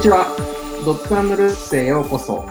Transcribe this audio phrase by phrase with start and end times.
[0.00, 0.34] にちは。
[0.86, 2.42] ドッツループスへようこそ。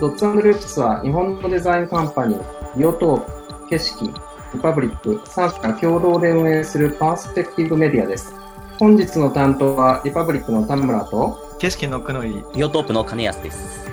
[0.00, 8.34] ドッツループスは日本のデザインカンパニー、ビオトープ、景色、リパブリック3社が共同で運営するパースペクティブメディアです。
[8.78, 13.90] 本日の担当はリパブリックの田村と景色のくのいビオトープの金安です。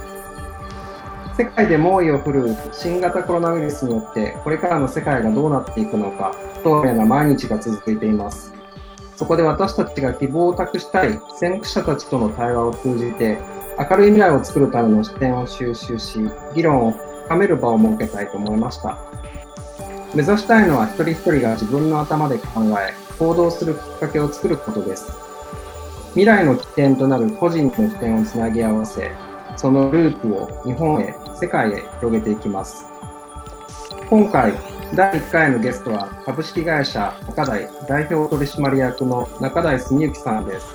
[1.38, 8.59] 世界で猛威を振るう新型コロナウイルスによってこれからの世界がどうなっていくのか不透明な毎日が続いています。
[9.20, 13.38] そこで私たちが希望を託したい先駆者たちとの対話を通じて、
[13.78, 16.20] 明るい未来を作るための視点を収集し、
[16.56, 16.92] 議論を
[17.26, 18.98] 深める場を設けたいと思いました。
[20.16, 25.12] 目指したいのは一人一人が自分の頭で考え、行動するきっかけを作ることです。
[26.12, 29.12] 未来の起点となる個人の視点をつなぎ合わせ、
[29.58, 32.86] そのループを日本へ、世界へ広げていきます。
[34.10, 34.54] 今回、
[34.96, 40.66] 第1回のゲストは株式会社中台代表取締役の中台澄之さんです。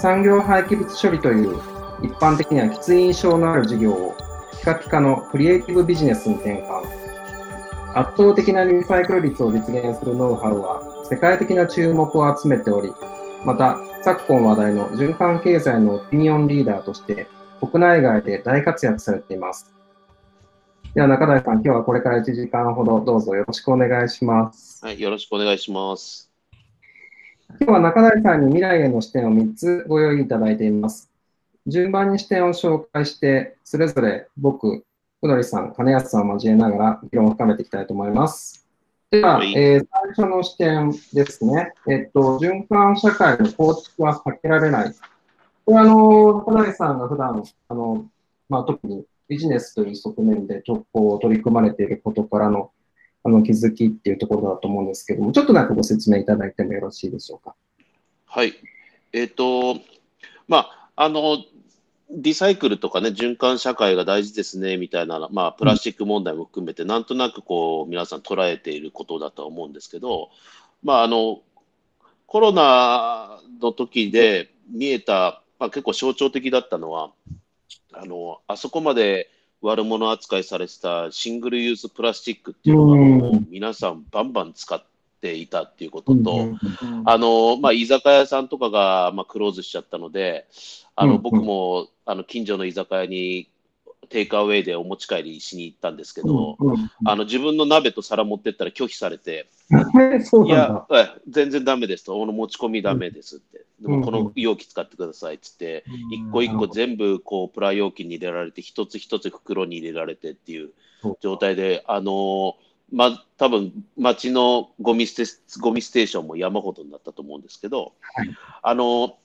[0.00, 1.60] 産業廃棄物処理という
[2.02, 4.16] 一般的にはきつい印象のある事業を
[4.58, 6.82] ピカピカのクリエイティブビジネスに転換。
[7.94, 12.92] 圧倒的なリサイクル率を実現するノウハウは世界的な注目を集めており、
[13.44, 17.28] また昨今話題の循環経済のオピニオンリーダーとして
[17.60, 19.72] 国内外で大活躍されています。
[20.94, 24.84] では中台さん、今日はこれから1時間ほどどうぞよろしくお願いします。
[24.84, 26.30] はい、よろしくお願いします。
[27.60, 31.10] 今日は中台さんに未来への視点を3つご用意いただいています。
[31.66, 34.84] 順番に視点を紹介して、それぞれ僕、
[35.22, 38.66] うのりさん、金安さんを交えながら議論を深めていきたいと思います。
[39.10, 41.72] では、はい、えー、最初の視点ですね。
[41.88, 44.94] えっと、循環社会の構築は避けられない。
[45.64, 48.04] これは、あの、中台さんが普段、あの、
[48.50, 52.70] まあ、特にビジネスという側面でこう取り組まれていることからの
[53.24, 57.54] あの気づきっていうところだと思うんですけども、ちょっとなんかご説明いただいてもよろしいでしょうか？
[58.26, 58.54] はい。
[59.12, 59.80] えっ、ー、と、
[60.48, 61.38] まあ、あの、
[62.10, 70.30] リサイクルとかね、循環社会が大事ですね、みたいな、まあ、プラスチック問題も含めて、なんとなくこう、皆さん捉えていることだと思うんですけど、
[70.82, 71.42] まあ、あの、
[72.26, 77.12] コロナの時で見えた、まあ、結構象徴的だったのは、
[77.94, 79.30] あのあそこまで
[79.60, 84.82] 悪者扱いされてたシングルユースプラスチックっていうのがもう皆さんバンバン使っ
[85.20, 86.48] ていたっていうことと、
[87.04, 90.46] あのまあ、居酒屋さんとかが、まあ、クローズしちゃったので、
[90.96, 93.48] あの僕もあの近所の居酒屋に
[94.12, 100.86] テイクアウェイでお持ち帰りしに行ったんですけど、うんうん、あの自分の鍋と皿持ってったら拒否されて、 いや、
[101.26, 110.72] 全然だめですと、持ち込みだめですって、でもこの容器使ってくださいっつって、一個一個全部こうプラ容器に入れられて、一つ一つ袋に入れられてっていう
[111.20, 112.56] 状態で、あの
[112.92, 119.16] ま、多分町のゴミステゴミステーションも山ほどになったと思うんですけど、はい、あの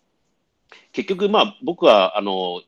[0.93, 2.61] 結局、まあ、僕はあの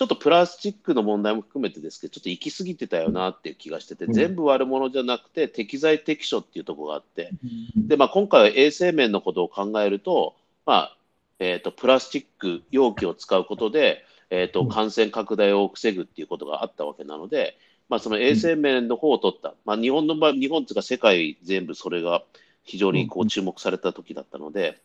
[0.00, 7.28] ちょっとプラスチックの問題も含めてですけど、ちょっと行き過ぎてたよなっていう気がしてて、全部悪者じゃなくて、適材適所っていうところがあって、
[7.76, 10.96] で、まあ、今回は衛生面のことを考えると、まあ、
[11.38, 17.58] えっ、ー、と、プラスチック容器を使うことで、えっ、ー、と、感染拡大を防ぐっていうことがあったわけなので、
[17.90, 22.22] まあ、その衛生面の方を取った、まあ、日本の場合、日本というか世界全部それが
[22.64, 24.80] 非常にこう注目された時だったので、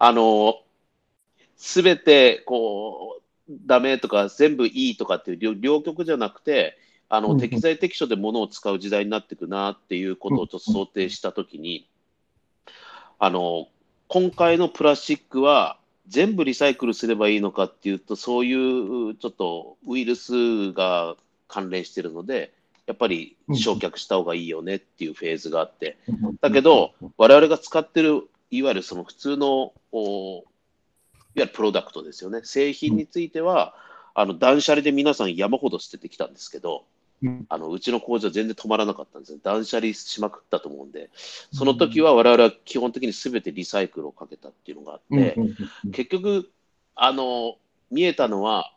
[0.00, 0.56] あの、
[1.56, 3.19] すべてこう
[3.66, 6.78] ダメとか全部いいとかっていう両極じゃなくて
[7.12, 11.88] あの、適材適所で物を使う時代になっていくなっていうことをちょっと想定したときに、
[13.18, 13.66] あの
[14.06, 22.52] 今回のプラスチックは全部リサイクルすればいいのかっていうとそういうちょっとウイルスが関連してるので
[22.86, 25.98] やっぱり焼却した方がいいよねっていうフェーズがあって。
[26.40, 29.72] だけど我々が使ってるいわゆるその普通の
[31.38, 32.40] わゆるプロダクトですよね。
[32.44, 33.74] 製品については、
[34.14, 36.84] あの断捨離で皆さん山ほど捨ててきたんですけど、
[37.48, 39.38] あのうちの工場全然止まらなかったんですよ。
[39.42, 41.10] 断捨離しまくったと思うんで、
[41.52, 45.36] その時は我々は基本的に全てリサイクルをかけたっていうのがあって、
[45.92, 46.50] 結局、
[46.94, 47.56] あの、
[47.90, 48.74] 見えたのは、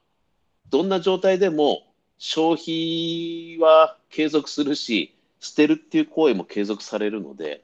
[0.69, 1.83] どんな状態でも
[2.17, 7.63] 消費は継続するし、捨てるっていう行為も継続されるので、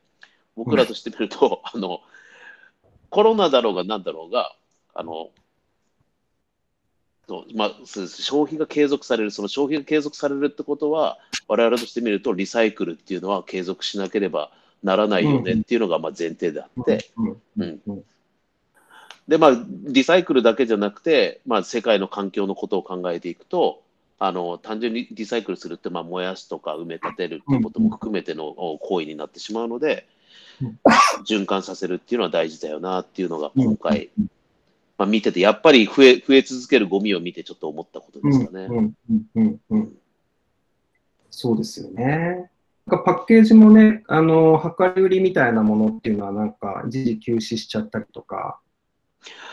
[0.55, 2.01] 僕らとしてみると、あの、
[3.09, 4.55] コロナだろうが何だろうが、
[4.93, 5.29] あの、
[7.53, 14.51] まあ、消費が継続される、その消費が継続されるってことは、我々としてみると、リサイクルっていうのは継続しなければ
[14.83, 17.09] ならないよねっていうのがまあ前提であって、
[17.57, 18.03] うん、
[19.27, 23.83] で、まあ、リサイクルだけじゃなくて、まあ、世界の環境のことを考えていくと、
[24.21, 30.07] あの単純にリサイクルするって、まあ、燃やすとか埋め立てるっていうことも含めての行為になってしまうので、
[31.25, 34.09] 循環させるっていうのは大事だよなっていうのが今回
[34.99, 38.65] まあ、見てて、やっぱり増え増え続けるゴミを見てちょっと思ったことですかね。
[38.65, 39.93] うんうんうんうん、
[41.31, 42.51] そうですよね。
[42.85, 48.59] なんかパッケージもね、あの、量り売りみたいなものっていうのはなんか一時休止しちゃったりとか、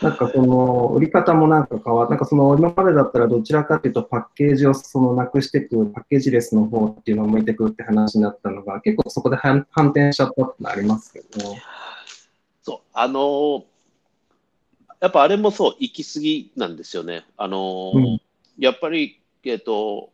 [0.01, 11.55] なんかその売り方もなんか変わっなんかその今までだったらどちらかというとパッケージをそのなくしていく、パッケージレスの方っていうのを向いてくるって話になったのが、結構そこで反反転しちゃったってのありますけど、
[12.63, 13.63] そう、あのー
[14.99, 17.25] やっぱあれもそう、行き過ぎなんですよね。
[17.37, 18.21] あのーうん
[18.57, 20.09] やっぱり、えっと、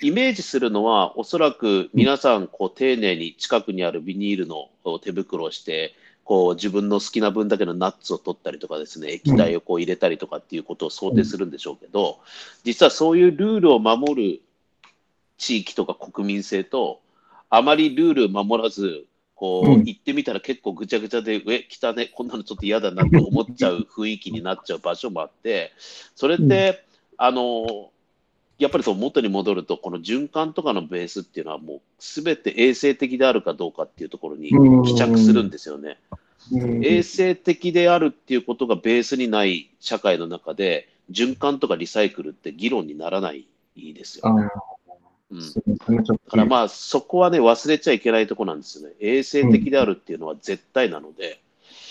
[0.00, 4.70] イメージするのは、おそらく皆さん、こう、丁寧に近くにあるビニールの
[5.00, 5.94] 手袋をして、
[6.24, 12.18] こう、自分の好きな分だけのナッツを取ったりとかですね、液体をこう入れたりとかっていうことを想定するんでしょうけど、
[12.64, 14.40] 実はそういうルールを守る
[15.36, 17.00] 地域とか国民性と、
[17.50, 19.04] あまりルールを守らず、
[19.36, 19.84] こう、うん。
[19.84, 25.72] 行ってみたら結構ぐちゃぐちゃで、え、来たね、こんなのちょっと嫌だなって思っちゃう 雰囲気になっちゃう場所もあって、
[26.14, 26.82] それって、
[27.18, 27.90] あの、
[28.58, 34.48] やっぱりそう元に戻ると、この循環とかのベースっていうのはもう全て衛生的であるかどうかっていうところに
[34.84, 35.98] 帰着するんですよね。
[36.50, 36.84] うん。
[36.84, 43.46] 衛生的であるっていうことがベースにない社会の中で、循環とかリサイクルって議論にならない
[43.76, 44.26] ですよ。
[44.26, 44.75] あー
[45.28, 48.94] うん、からまあそこはね忘れちゃいけないところなんですよね。
[49.00, 51.40] 衛生的であるっていうのは絶対なので、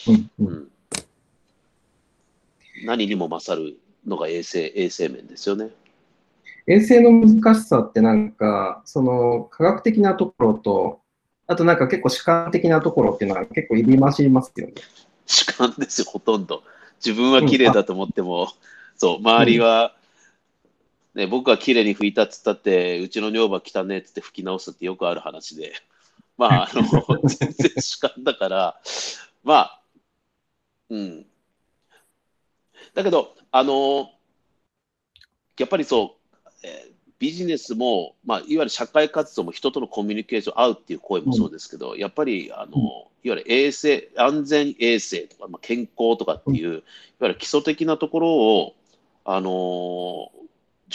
[0.08, 0.68] うんううんん、
[2.86, 3.78] 何にも勝る
[4.08, 5.70] のが衛生衛生面ですよね。
[6.68, 11.00] 衛生の難しさってなんか、その科学的なところと、
[11.48, 14.74] あとなんか結構主観的なところっていうのは結構入り混じりますよね。
[15.28, 16.64] 主観ですよ、ほとんど。
[17.06, 18.48] 自分は綺麗だと思っても、
[18.98, 19.96] そう、周りは、
[21.16, 25.74] ね、僕が綺麗に拭いたっつったって、うちの女房汚ねっつって拭き直すってよくある話で、
[26.38, 26.84] まあ、あの、
[27.24, 28.82] 全然主観だから、
[29.44, 29.82] まあ、
[30.90, 31.26] うん。
[32.94, 34.12] だけど、あの、
[35.58, 42.82] やっぱりそう、えービジネスも、まあ、いわゆる社会活動も人とのコミュニケーション、合うっていう声もそうですけど、やっぱりあの、うん。
[42.84, 46.82] いわゆる衛生、安全衛生とか、まあ、健康とかっていう、いわ
[47.22, 48.76] ゆる基礎的なところを、
[49.24, 50.46] あのー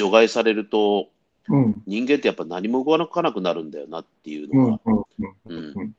[0.00, 1.08] 除外されると、
[1.49, 1.82] うん。
[1.87, 5.05] 人間ってやっぱ何も動かなくなるんだよなっていううのが、ん。
[5.47, 5.94] うん。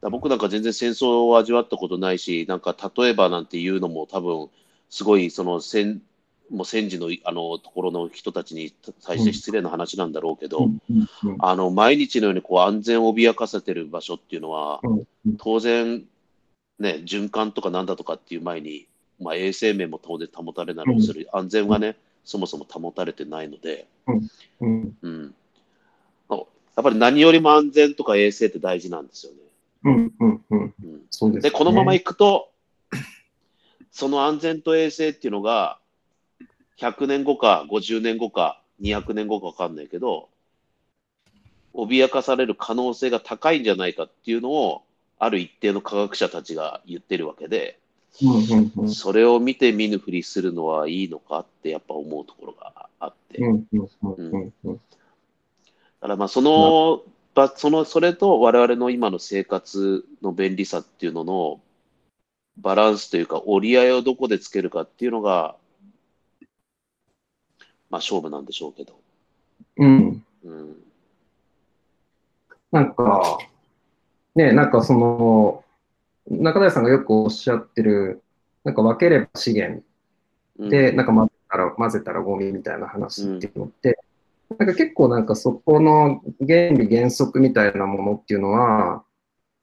[0.00, 4.48] だ僕なんか全然戦争を味わったことないし、なんか例えばなんていうのも多分、
[4.90, 6.02] すごいその戦
[6.50, 8.72] もう戦時のあのところの人たちに
[9.04, 10.68] 対して失礼な話なんだろうけど。
[11.38, 15.36] あの毎日のようにこう安全を脅かせてる場所っていうのは、うん。
[15.38, 16.04] 当然、
[16.78, 18.86] ね、循環とかなんだとかっていう前に、
[19.20, 24.96] まあ、衛生面も当然保たれなるする、安全がね、そもそも保たれてないので、うん。
[25.00, 25.34] うん、
[26.76, 29.38] やっぱり何よりも安全とか衛生って大事なんですよね。
[29.84, 30.12] うん。
[30.20, 30.44] うん。
[30.50, 30.60] うん。
[30.60, 32.50] うんそうでこのままいくと、
[33.90, 35.78] その安全と衛生っていうのが、
[36.78, 40.28] 100年後か50年後か200年後か分かんないけど、
[41.72, 44.82] 脅かされる可能性が高いんじゃないかっていうのを、
[45.18, 47.78] ある一定の科学者たちが言ってるわけで。
[48.88, 53.38] それを見て見ぬふりするのはいいのかってやっぱ思うところがあって、
[54.64, 54.72] だ。
[56.00, 57.02] からまあその、
[57.34, 61.60] ばそのそれと我々の今の生活の便利さっていうのの
[62.56, 65.56] バランスというか折り合いをどこでつけるかっていうのが、
[67.90, 68.98] まあ勝負なんでしょうけど。
[69.76, 70.24] うん。
[70.44, 70.76] うん。
[72.72, 73.38] なんか、
[74.34, 75.64] ね、なんかその、
[76.28, 78.22] 中谷さんがよくおっしゃってる、
[78.64, 79.82] なんか分ければ資源。
[80.58, 80.70] うん。
[80.70, 83.98] で、なんか混ぜたら、混ぜたらゴミみたいな話っていうのって、
[84.58, 89.04] なんか結構なんかそこの原理原則みたいなものっていうのは、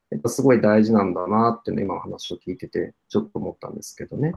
[0.09, 4.33] やっぱすごい大事なんだなっていうのを今の話を聞いてて、ちょっと思ったんですけどね。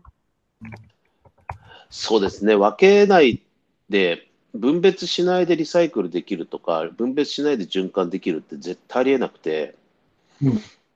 [1.90, 3.42] そうですね、分けない
[3.88, 9.76] で、分別しないでリサイクルできるとか、分別しないで循環できるって絶対ありえなくて、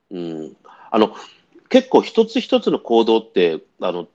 [0.09, 0.55] うん
[0.91, 1.15] あの
[1.69, 4.07] 結構一つ一つの行動ってあの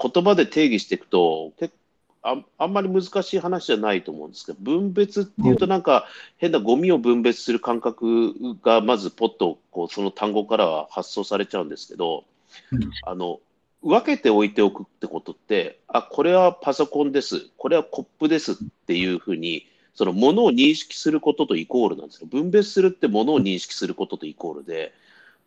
[0.00, 1.74] 言葉で定義していくと結
[2.22, 6.06] ああんまり難しい話じゃないと思うんですけど、分別っていうとなんか
[6.38, 12.24] 変なゴミを分別する感覚がまずポッとこうその単語からは発想されちゃうんですけど、
[12.70, 12.90] うん。
[13.04, 13.40] あの
[13.82, 22.28] 分けておいておくってことって、あ、これはパソコンです、これはコップですっていうふうに、そのものを認識することとイコールなんですよ。
[22.30, 24.92] 分別するってものを認識することとイコールで、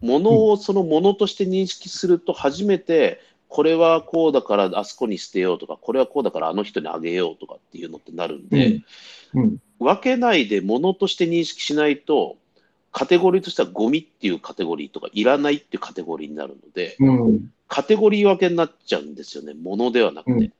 [0.01, 8.81] ものをそのものとして認識すると初めて、これはこうだからあそこに捨てようとか、これはこうだからあの人にあげようとかっていうのってなるんで、
[9.33, 9.57] うん。
[9.79, 12.37] 分けないでものとして認識しないと、
[12.91, 17.51] カテゴリーとしてはゴミっていうカテゴリーとか、いらないっていうカテゴリーになるので、うん。
[17.67, 20.31] カテゴリー分けになっちゃうんですよね、ものではなくて。
[20.31, 20.53] うん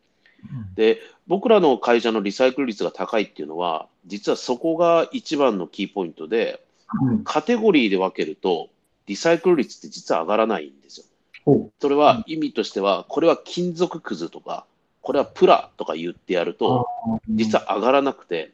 [0.76, 6.64] で、僕らの会社のリサイクル率が高いっていうのは、実はそこが一番のキーポイントで、
[7.02, 7.24] うん。
[7.24, 8.70] カテゴリーで分けると、
[9.08, 11.06] リサイクル率って実は上がらないんですよ。
[11.46, 14.66] ほそれは意味としては、これは金属くずとか、
[15.02, 16.54] これはプラとか言ってやるう。
[16.56, 16.88] と、
[17.30, 18.52] 実は上がらなくて、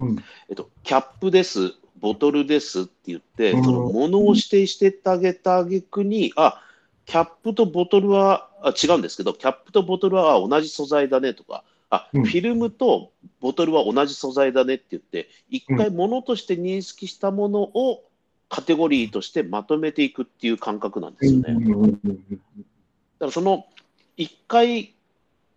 [0.00, 0.16] うん。
[0.48, 3.64] えっと、キャップです、ボトルですって言って、うん。
[3.64, 6.62] そのものを指定してってあげたあげくに、あ
[7.06, 12.24] キャップとボトルはあ違うんですけど、キャップとボトルはあ同じ素材だねとか、あうん。
[12.24, 18.04] フィルムとボトルは同じ素材だねって言って、一回ものとして認識したものを
[18.48, 21.54] カテゴリーとしてまとめていくっていう感覚なんですよね。
[21.54, 23.66] だからその
[24.16, 24.94] 一回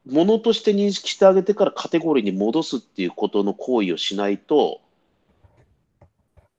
[0.08, 4.82] ものとして認識してあげてからカテゴリーに戻すっていうことの行為をしないと、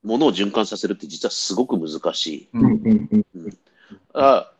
[0.03, 2.49] ものを循環させるって実はすごく難しい。
[2.53, 3.25] うん
[4.13, 4.51] あ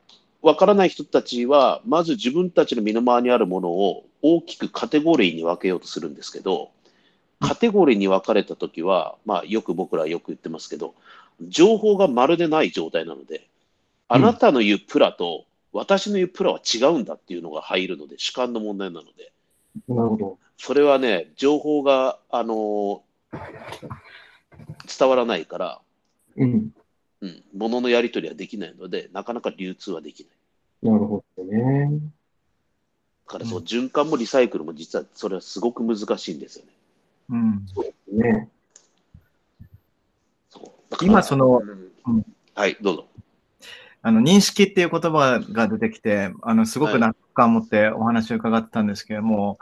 [0.41, 6.71] わからない人たちは、まず自分たちの身の回りにあるものを大きくカテゴリーに分けようとするんですけど、
[7.39, 10.95] カテゴリーに分かれたときは、まあ、よく僕らはよく言ってますけど、
[11.47, 13.47] 情報がまるでない状態なので、
[14.07, 19.31] あなたの言うプラと私の言うプラは違うんだっていうのが入るので、主観の問題なので、
[19.87, 20.37] なるほど。
[20.57, 23.03] それはね、情報が、あの
[24.99, 25.81] 伝わらないから、
[26.35, 26.71] うん。
[27.21, 30.27] うん、物のやり取りはできないので、なかなか流通はでき
[30.83, 30.91] ない。
[30.91, 31.89] なるほどね。
[33.27, 36.71] だからそうの循環もリサイクルも実はそれはすごく難しいんですよね。
[37.29, 37.65] うんね。
[37.73, 37.93] そう
[38.23, 38.47] だから
[41.01, 41.61] 今その
[42.05, 43.07] うんうんはい、どうぞ。
[44.03, 49.59] あの認識っていう言葉が出てきて、あのすごく納得感を持ってお話を伺ってたんですけれども、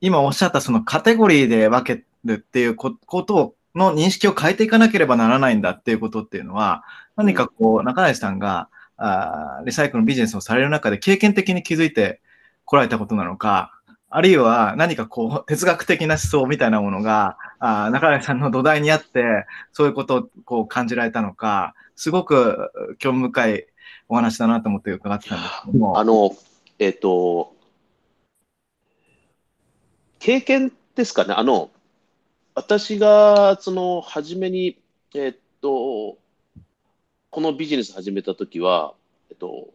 [0.00, 6.84] 今おっしゃったそのカテゴリーで分けるっていうこことの認識を変えていかなければならないんだっていうことっていうのは、
[7.16, 12.20] 何かこう、中西さんがあーリサイクルのビジネスをされる中で経験的に気づいて
[12.64, 13.75] こられたことなのか、
[14.08, 23.66] あるいは何かこう、哲学的な思想みたいなものが、あ中西さんの土台にあって、そういうことをこう感じられたのか、すごく興味深い
[24.08, 25.98] お話だなと思って伺ってたんですけども。
[25.98, 26.36] あの、
[26.78, 27.54] えっ、と、
[30.18, 31.34] 経験ですかね。
[31.34, 31.70] あの、
[32.54, 34.78] 私が、その、初めに、
[35.14, 36.18] えっ、と、
[37.30, 38.94] このビジネス始めたときは、
[39.30, 39.68] えっと、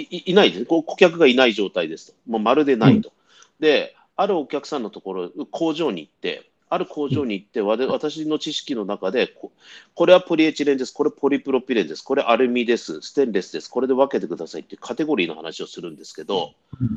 [0.00, 0.66] いないです。
[0.66, 2.14] こう顧客がいない状態ですと。
[2.26, 3.12] もうまるでないと。
[3.60, 9.52] で、あるお客さんのところ、工場に行って、ある工場に行って、わで私の知識の中でこ、
[9.94, 16.52] これはポリエチレンです、これポリプロピレンです、これアルミです、ステンレスです、これで分けてくださいっていうカテゴリーの話をするんですけど、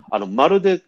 [0.09, 0.81] あのまるで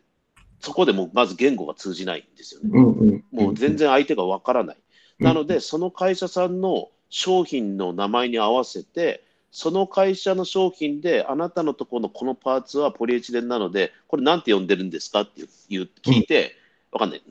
[0.59, 2.69] そこでもうまず言語が通じないんですよね。
[2.73, 3.23] うんうん。
[3.31, 4.75] もう全然相手が分からない。
[4.75, 4.83] うん
[5.19, 16.55] なので、その会社さんの商品の名前に合わせて、その会社の商品で、あなたのところのこのパーツはポリエチレンなので、これなんて呼んでるんですかっていう聞いて、
[16.91, 17.23] わかんない。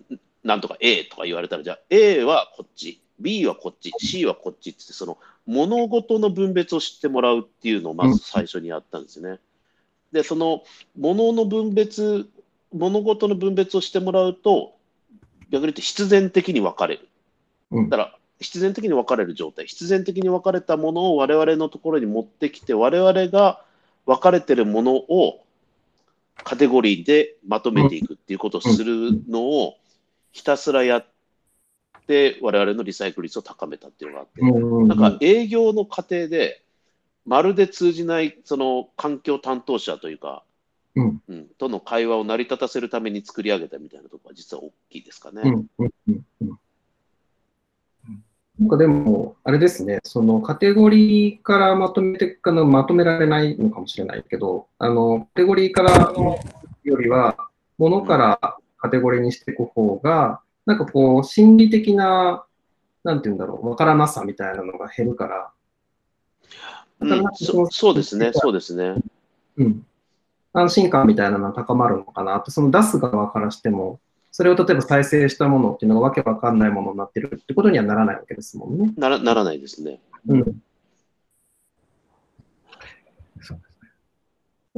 [0.45, 9.41] なんとか A とか言われたら、じゃあ A はこっち、B はこっち、C はこっちってその物事の分別を知ってもらうっていうのをまず最初にやったんですね。
[10.13, 10.63] で、その
[10.97, 12.29] 物の分別、
[12.73, 14.77] 物事の分別をしてもらうと、
[15.51, 17.09] 逆に言って必然的に分かれる。
[17.73, 23.65] うんだから、必然的に分かれる状態、必然的に分かれたものを我々のところに持ってきて、我々が
[24.07, 25.45] 分かれてるものを
[26.45, 29.77] カテゴリーでまとめていくっていうことをするのを
[30.33, 31.07] ひたすらやっ
[32.07, 34.89] て、我々のリサイクル率を高めたっていうのがあって、うん。
[34.89, 36.63] なんか営業の過程で、
[37.25, 40.43] まるで通じないその環境担当者というか、
[40.95, 41.23] うん。
[41.29, 45.43] うん、との会話を成り立たせるために作り上げたみたいなところは実は大きいですかね。
[45.45, 45.85] うんう
[46.45, 46.59] ん
[48.63, 56.13] なんかでも、あれですね、そのカテゴリーからまとめていくかのまとめられないのかもしれないけど、あのカテゴリーから
[56.85, 62.45] よりは、ものからカテゴリーにしていく方が、なんかこう、心理的な、
[63.03, 65.51] なんていうんだろう、わからなさみたいなのが減るから、
[67.01, 68.95] うん、そそうですね、そうですね。
[69.57, 69.85] うん、
[70.53, 72.37] 安心感みたいなのが高まるのかな。
[72.37, 73.99] って、その出す側からしても、
[74.33, 78.93] それを例えば再生したものっていうのがわけわかんないものになってるってことにはならないわけですもんね。
[78.97, 80.01] ならならないですね。
[80.27, 80.63] うん。
[83.43, 83.61] そう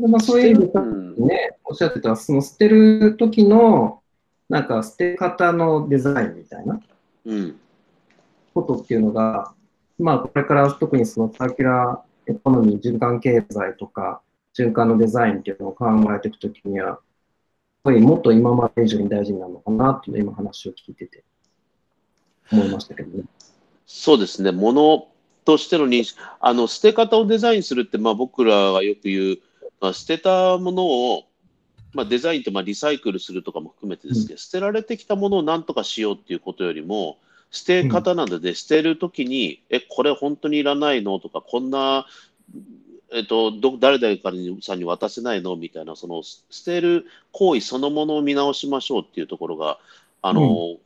[0.03, 0.81] でまあ、そういう意味で
[1.25, 4.03] ね、おっしゃってた、その捨てる時の、
[4.49, 6.81] なんか捨て方のデザインみたいな
[7.27, 7.59] うん、
[8.53, 9.55] ことっていうのが、
[9.99, 14.21] まあ、これから特にそのサーキュラーエコノミー、循環経済とか、
[14.59, 17.01] 循環のデザインっていうのを考えていくときには、
[17.85, 21.23] やっぱりもっと今まで以上に大事になるのかなっていうのを今話を聞いてて
[22.51, 23.25] 思いましたけどね。
[23.87, 25.07] そうですね、もの
[25.45, 29.39] としての認識、あの捨て方をデザインするって、まあ、僕らがよく言う、
[29.81, 31.25] まあ、捨てたものを、
[31.93, 37.19] まあ、デザインってまあリサイクルするとかも含めてですけど、捨てられてきたものを何とかしようっていうことよりも、
[37.51, 42.07] 捨て方なので、捨てるときに、え、これ本当にいらないのとか、こんな、
[43.15, 45.55] えっと、ど誰々かにさんに渡せないの？
[45.55, 49.79] みたいな、その捨てる行為そのものを見直しましょうっていうところが、
[50.21, 50.79] あの、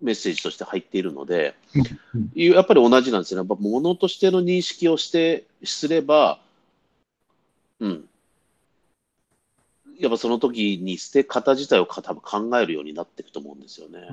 [0.00, 1.56] メッセージとして入っているので、
[2.34, 3.48] やっぱり同じなんですよね。
[3.48, 6.38] やっぱ物としての認識をしてすれば、
[7.80, 8.04] うん。
[9.98, 14.08] やっぱその時に捨て方自体を多分考えるようになっていくと思うんですよね。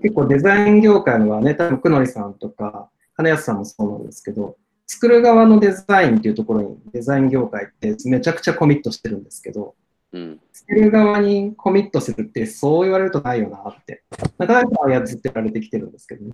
[0.00, 4.56] 結構デザイン業界のはね、多分、くのりさんとか、金安さんもそうなんですけど、
[4.86, 9.74] 作る側のデザインっていうところにデザイン業界ってめちゃくちゃコミットしてるんですけど、
[10.12, 14.02] うん、作る側にコミットするってそう言われるとないよなって、
[14.38, 16.32] なかなか操ってられてきてるんですけどね。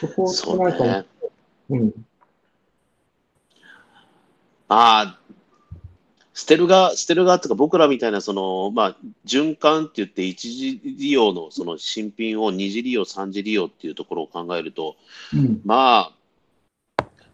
[0.00, 1.06] そこをなんか、ね、
[1.70, 1.92] うん。
[4.68, 5.18] ああ、
[6.34, 14.96] 捨てる側、捨てる側とか僕らみたいな、その、まあ、循環って言って一次利用のその新品を二次利用、三次利用っていうところを考えると、
[15.34, 16.12] うん、まあ、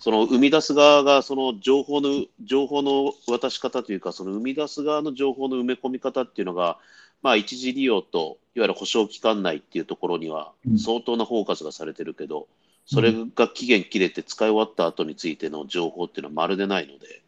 [0.02, 6.78] その生み出す側がその情報の情報の渡し方というか、その生み出す側の情報の埋め込み方っていうのが、
[7.22, 12.48] まあ、一時利用といわゆる保証期間内っていうところには相当なフォーカスがされてるけど、
[12.84, 17.22] それが期限切れて使い終わった後についての情報っていうのはまるでないので、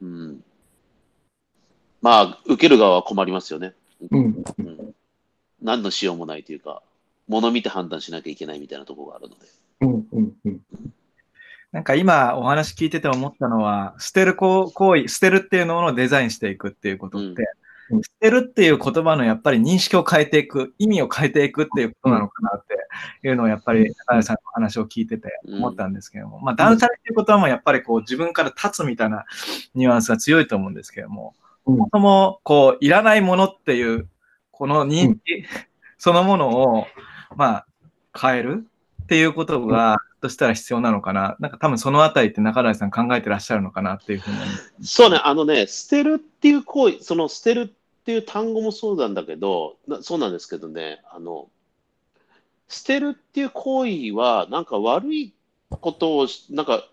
[0.00, 0.44] うん、うん、
[2.00, 3.74] まあ、受ける側は困りますよね。
[4.10, 4.94] うん、うん、
[5.60, 6.82] 何のしようもないというか、
[7.28, 9.46] もの見て判断しなきゃいけないみたいなところがあるので。
[9.82, 10.60] うんうんうん
[11.72, 17.44] なんか今お話聞いてて思ったのは、捨てる行為、捨てるっていうのをデザインしていくっていうことって、
[17.90, 29.24] うん、捨てるっていう言葉のやっぱり認識を変えていく、意味を変えていくっていうことなのかなっていうのをやっぱり高橋さんの話を聞いてて思ったんですけども、うん、まあ断捨離っていうことはもやっぱりこう自分から立つみたいな
[29.76, 34.08] ニュアンスが強いと思うんですけども、そもそもこういらないものっていう
[34.50, 35.44] この認識
[35.98, 36.86] そのものを
[37.36, 37.66] まあ
[38.18, 38.66] 変える
[39.10, 41.36] っていうことが、としたら必要なのかな。
[41.40, 44.36] なんか多分そのあたりって中谷さん考えてらっしゃるのかなっていうふうに。
[44.86, 51.48] そうね、あのね、捨てるっていう行為、その捨てるっていう単語もそうなんだけど、そうなんですけどね、あの、
[52.68, 55.34] 捨てるっていう行為は、なんか悪い
[55.70, 56.84] ことを、なんか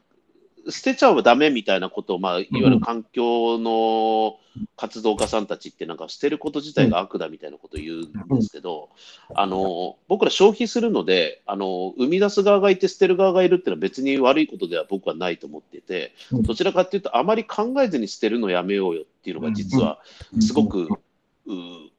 [0.69, 4.39] 捨てちゃうダメみたいなことを、まあ、いわゆる環境の
[4.75, 8.89] 活動家さんたちって、なんか捨てること自体が悪だみたいなことを言うんですけど、
[9.33, 19.99] あの僕ら消費するのであの、生み出す側がいて捨てる側がいるっていうのは別に悪いことでは僕はないと思っていて、どちらかっていうと、あまり考えずに捨てるのやめようよっていうのが実は
[20.39, 20.87] すごく、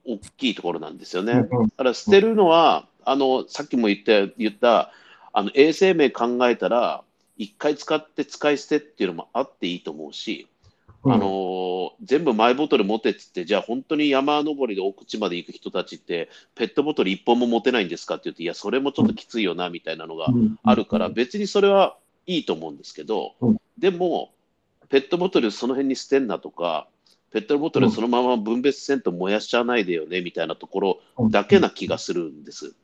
[0.04, 1.34] 大きいところなんですよね。
[1.34, 1.42] だ
[1.76, 4.92] から捨てるのは、あのさっきも言った言った
[5.32, 7.02] あの衛生面考えたら、
[7.38, 10.57] 一回使って使い捨てっていうのもあっていいと思うし、うん、
[11.12, 20.28] あの全部マイボトル持てっつって、じゃあ本当に山登りで奥地まで行く人たちって、ペットボトル1本も持てないんですかって言って、いや、それもちょっときついよなみたいなのが
[20.62, 23.34] あるから、別にそれはいいと思うんですけど、
[23.78, 24.32] でも、
[24.88, 26.88] ペットボトルその辺に捨てんなとか、
[27.30, 32.74] ペットボトルそのまま分別せんと燃やしちゃわないでよねみたいなところだけな気がするんです。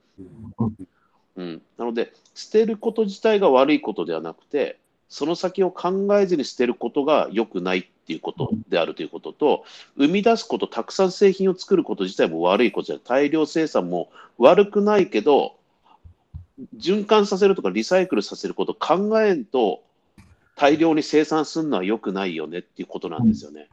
[1.36, 9.64] うん、なので、捨てること自体が悪いことではなくて、その先を考えずに捨てることが良くないっていうことであるということと、
[9.96, 15.56] 生み出すこと、たくさん製品を作ること自体も悪いことじゃ大量生産も悪くないけど、
[16.76, 19.82] 循環させるとかリサイクルさせること考えんと、
[20.56, 23.68] 大量に生産するのは良くないよねっていうことなんですよね。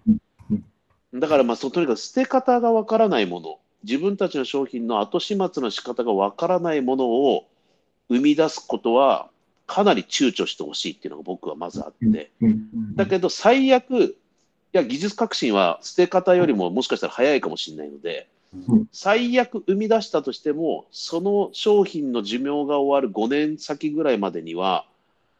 [1.13, 7.47] だからまあ、とにかく捨て方がわからないもの、自分たちの商品の後始末の仕方がわからないものを
[8.09, 9.30] 生み出すことは
[9.71, 12.31] かなり躊躇してほしいっていうのが僕はまずあって、
[12.97, 14.15] だけど最悪、い
[14.73, 18.27] や技術革新は捨て方よりももしかしたら早いかもしれないので、
[18.91, 24.85] 最悪生み出したとしても、その商品の寿命が終わる5年先ぐらいまでには、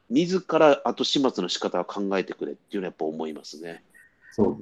[0.09, 3.83] 自ら後始末の仕方を考えてくれっていうのはやっぱ思いますね。
[4.31, 4.61] そ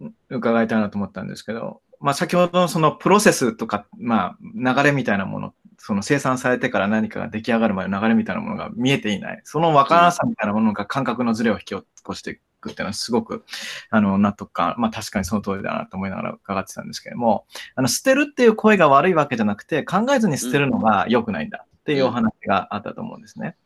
[0.00, 0.06] う。
[0.30, 9.40] 伺いたいなと思ったんですけど、まあ、先ほどのそのプロセスとか、まあ、流れみたいなものその生産されてから何かが出来上がるまでの流れみたいなものが見えていない。
[9.44, 13.44] その分からなさみたいなものが感覚のズレを引き起こしていくっていうのはすごく、
[13.90, 23.56] あの、納得感、まあ確かにその通りだなと思いながら伺ってたんですけども、あの、捨てるっていう声が悪いわけじゃなくて、考えずに捨てるのが良くないんだっていうお話があったと思うんですね。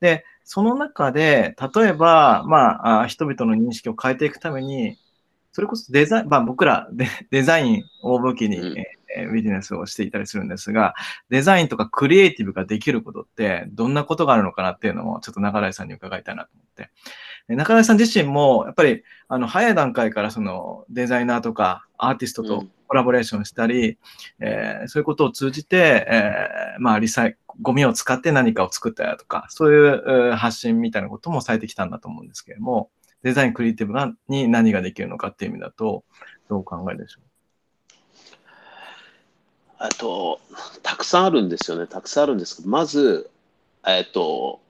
[0.00, 4.98] で、その中で、例えば、まあ、人々の認識を変えていくために、
[5.56, 8.84] それこそデザイン、まあ僕らデ デザインを武器に、え
[9.16, 10.94] えービジネスをしていたりするんですが、
[11.30, 16.90] デザインとかクリエイティブができることって、どんなことがあるのかなっていうのも、ちょっと中台さんに伺いたいなと思って。
[17.48, 23.98] で中台さん自身も、やっぱり、あの、早い段階から、その、デザイナーとか、アーティストとうんコラボレーションしたり、
[24.40, 32.90] えーそういうことを通じて、えーまあ、リサイ、ゴミを使って何かを作ったりとか、そういうえー発信みたいなこともされてきたんだと思うんですけれども、
[33.22, 36.04] デザイン、クリエイティブがに何ができるのかっていう意味だと、
[36.48, 37.20] どうお考えでしょ
[39.78, 40.40] あと、
[40.82, 41.86] たくさんあるんですよね。
[41.86, 43.30] たくさんあるんですけど、まず、
[43.86, 44.60] えっと、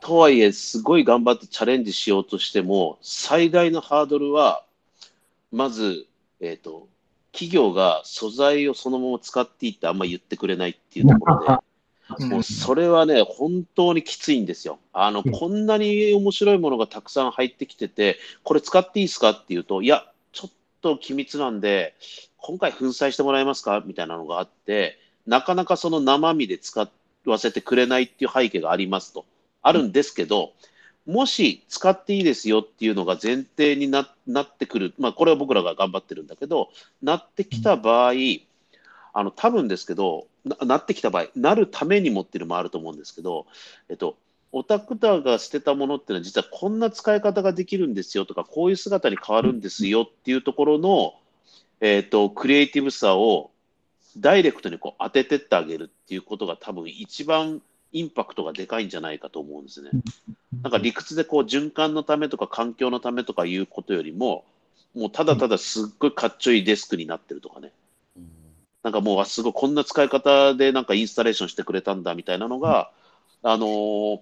[0.00, 4.64] とはいえ、すごい頑張ってチャレンジしようとしても、最大のハードルは、
[5.50, 6.06] まず、
[6.40, 6.88] えっと、
[7.32, 12.26] 企業が素材をそのまま使っていいってあんま言ってくれないっていうところで、う。
[12.28, 14.78] もうそれはね、本当にきついんですよ。
[14.92, 20.06] あの、うんこんなに面白いものがたくさん入ってきてて、これ使っていいですかっていうと、いや、
[20.80, 21.94] と機密なんで、
[22.38, 23.82] 今回粉砕してもらえますか？
[23.84, 26.88] みたいなのがあって、なかなかその生身で使
[27.24, 29.24] わせてくれないっていう背景がありますと。
[29.62, 30.52] あるんですけど、
[31.06, 36.70] もし使っていいですよっていうのが前提にななってくる、まあ、これは僕らが頑張ってるんだけど、
[37.02, 38.12] なってきた場合、
[39.12, 43.46] あの多分ですけどな、なってきた場合、なるためにもっていうのもあると思うんですけど、
[43.88, 44.16] えっと、
[44.58, 51.14] オタクタが捨てたものっていうのは、実はこんな使い方ができるんですよとか、こういう姿に変わるんですよっていうところの、
[51.82, 53.50] えっと、クリエイティブさを
[54.16, 57.60] ダイレクトにこう当ててってあげるっていうことが多分一番
[57.92, 59.90] インパクトがでかいんじゃないかと思うんですね。
[60.62, 64.46] なんか理屈でこう循環のためとか環境のためとかいうことよりも、
[64.94, 67.72] もうただただすっごいかっちょいいデスクになってるとかね。
[68.82, 72.90] なんかもう、あすごいこんな使い方でなんかインスタレーションしてくれたんだみたいなのが、
[73.42, 74.20] あのー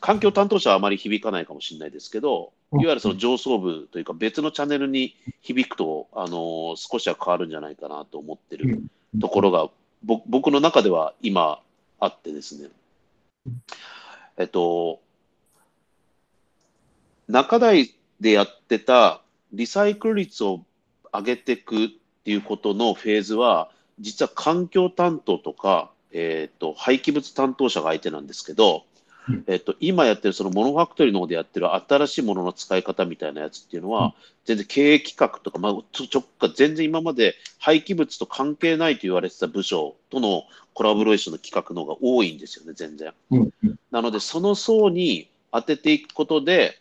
[0.00, 8.82] 環境担当者はあまり響かないかもしれないですけど、いわゆるその上層部というか別のチャンネルに響くと、あのー少しは変わるんじゃないかなと思ってる
[9.20, 9.68] ところが、
[10.02, 11.60] ぼ僕の中では今
[11.98, 12.68] あってですね。
[14.38, 15.00] えっと、
[17.28, 19.20] 中台でやってた
[19.52, 20.64] リサイクル率を
[21.12, 21.88] 上げていくっ
[22.24, 28.84] ていうことのフェーズは、実は環境担当とか、えっと廃棄物担当者が相手なんですけど
[29.28, 43.12] うん、えっと今やってるそのモノファクトリーの方でやってる新しいものの使い方みたいなやつっていうのは、全然経営企画とか、まあ、ちょちょ全然今まで廃棄物と関係ないと言われてた部署とのコラボレーションの企画の方が多いんですよね、全然。
[43.30, 43.78] うんうん。
[43.90, 46.78] なので、その層に当てていくことで、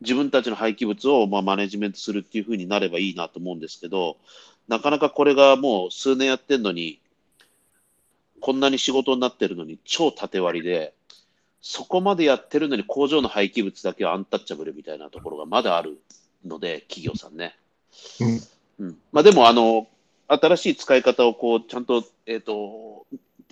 [0.00, 4.16] 自分たちの廃棄物をまあマネジメントするっていうふうになればいいなと思うんですけど、
[4.68, 7.00] なかなかこれがもう数年やってるのに、
[8.40, 10.92] こんなに仕事になってるのに超縦割りで、
[11.68, 15.98] そこまでやってるのに工場の廃棄物だけはアンタッチャブルみたいなところがまだある
[16.44, 17.56] ので、企業さんね。
[18.20, 19.88] うんうんまあ、でもあの、
[20.28, 23.08] 新しい使い方をこうちゃんと,、えー、と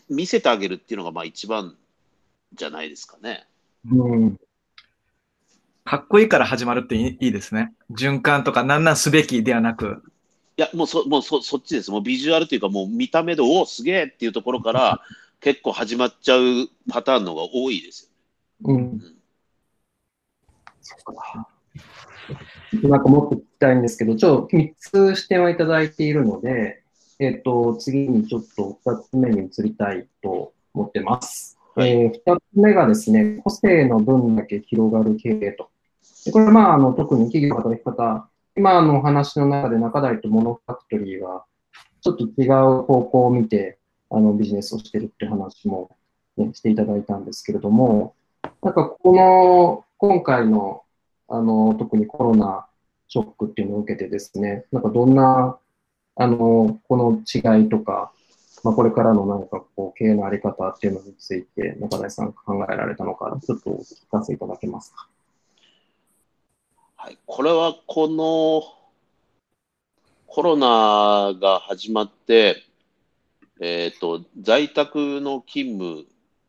[0.08, 1.74] 見せてあげるっていうのがまあ一番
[2.52, 3.48] じゃないですかね。
[3.90, 4.40] うん
[5.84, 7.74] かっこいいから始まるっていいいいですね。
[7.90, 10.04] 循環とかなんなんすべきではなく。
[10.56, 11.90] いや、もうそもうそそっちです。
[11.90, 15.02] もうビジュアルというか、もう見た目で、おお、すげえっていうところから、
[15.44, 18.10] 結構始まっちゃうパターンの方が多いです
[18.64, 18.90] うんよ。
[20.80, 21.48] そっか。
[22.72, 26.82] なんかもっと聞きたいんですけど、ちょっと3つ視点をいただいているので、
[27.18, 31.58] えっ、と、次にちょっと2つ目に移りたいと思ってます。
[31.74, 35.68] はいえー、2つ目がですね、個性の分だけ広がる経営と。
[36.24, 41.44] でこれはまあ、あの、特に企業の働き方、今のお話の中で中台とモノファクトリーが
[42.00, 43.78] ちょっと違う方向を見て、
[44.16, 45.96] あの、ビジネスをしてるって話も、
[46.36, 48.14] ね、していただいたんですけれども、
[48.62, 50.82] なんかこの、今回の、
[51.28, 52.66] あの、特にコロナ
[53.08, 55.58] ショックっていうのを受けてですね、なんかどんな、
[56.16, 58.12] あの、この違いとか、
[58.62, 65.08] まあ、これからのなんかこう、経営のあり方っていうのについて、中台さん考えられたのか、ちょっとお聞かせいただけますか？
[66.96, 68.62] はい、これはこの
[70.26, 72.62] コロナが始まって、
[73.60, 76.04] えっと在宅の勤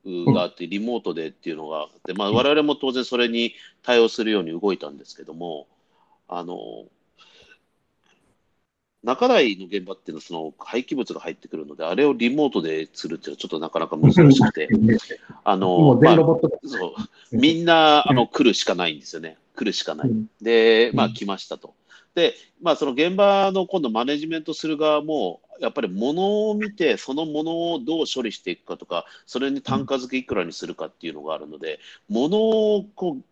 [0.06, 5.68] 務があって、リモートでっていうのがあって、まあ、我々も当然それに対応するように動いたんですけども、
[6.28, 6.86] あの
[9.04, 14.68] 中台の現場っていうのはその廃棄物が入ってくるので、あれをリモートでするっていうのはちょっとなかなか難しくて、
[15.44, 16.40] あのまあそ
[17.32, 17.38] う。
[17.38, 20.10] みんなあの来るしかないんですよね、来るしかない。
[20.42, 21.14] で、まあうん。
[21.14, 21.76] 来ましたと。
[22.16, 33.24] で、まあその現場の今度マネジメントする側も、やっぱり物を見て、その物をどう処理していくかとか、それに単価付けいくらにするかっていうのがあるので、物をこう、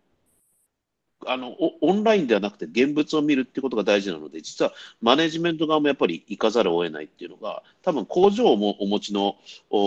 [1.26, 9.36] あのオンラインではなくて現物を見るっていうことが大事なので、実はマネジメント側もやっぱり行かざるを得ないっていうのが、多分工場をお持ちの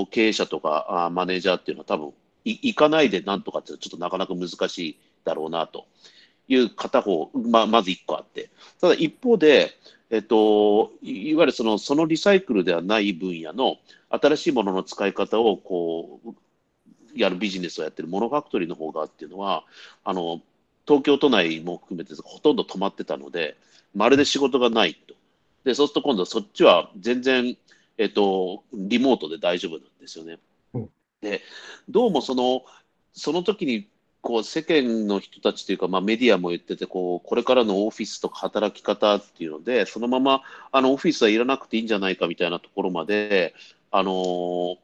[0.10, 5.86] 経営者とかあマネージャーっていうのは、多分行かないでなんとかってちょっとなかなか難しいだろうなと
[6.48, 8.50] いう片方、ままず1個あって、
[8.82, 9.72] ただ一方で、
[10.10, 13.78] えっと、いわゆるそのそのリサイクルではない分野の
[14.10, 16.34] 新しいものの使い方をこう
[17.14, 19.66] やるビジネスをやってるモノファクトリーの方がっていうのは、
[20.04, 20.42] あの
[20.88, 23.58] 東京都内も含めてほとんど止まってたので、
[23.94, 25.14] まるで仕事がないと。
[25.66, 27.58] で、そうすると今度そっちは全然、
[27.98, 30.40] えっと、リモートで大丈夫なんですよね。
[30.74, 30.90] うん、
[31.20, 31.42] で、
[31.90, 32.64] どうもその、
[33.12, 33.90] その時に
[34.28, 40.42] こう世間の人たちというか、まあ、メディアも言っててこう、これからのオフィスとか働き方っていうので、そのまま
[40.74, 43.56] あのオフィスはいらなくていいんじゃないかみたいなところまで、
[43.90, 44.78] あのー、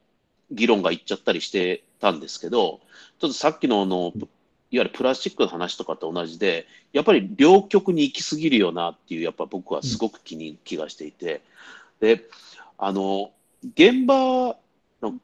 [0.49, 2.79] 議論がいっちゃったりしてたんですけど、
[3.19, 4.27] ちょっとさっきののいわ
[4.71, 11.41] ゆるプラスチックの話とかと同じで、やっぱり両極に行き過ぎるよなっていう、やっぱ僕はすごく気に、気がしていて、
[11.99, 12.23] で、
[12.77, 13.31] あの、
[13.75, 14.55] 現場
[15.01, 15.15] の、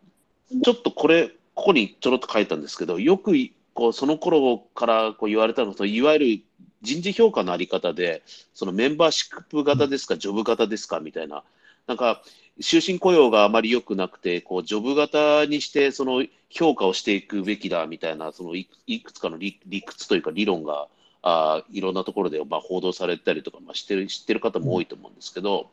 [0.62, 3.32] ちょっとこれ、ここにちょろっと書いたんですけど、よく
[3.79, 6.41] こうその頃からこう言われたのと、いわゆる
[6.81, 11.45] 人事評価のあり方で、そのメンバーシップ型ですか、ジョブ型ですかみたいな、
[11.87, 12.21] なんか
[12.61, 18.67] 終身雇用があまり良くなくて、こうジョブ型にしてその評価をしていくべきだみたいな、そのい
[19.01, 20.89] くつかの理理屈というか理論が
[21.21, 25.69] あいろんなところでまあ報道されたりとか、まあ、してる知ってる方も多いと思うんですけど、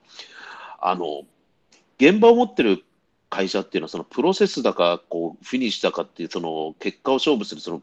[0.80, 1.22] あの
[1.98, 2.84] 現場を持ってる
[3.30, 7.82] 会社っていうのは、そのプロセスだかこうフィニッシュだかっていうその結果を勝負するその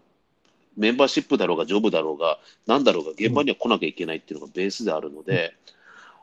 [0.77, 5.55] メンバーシップだろうが、ジョブだろうが、なんだろうが、現場には来なきゃいけないっていうのがベースであるので、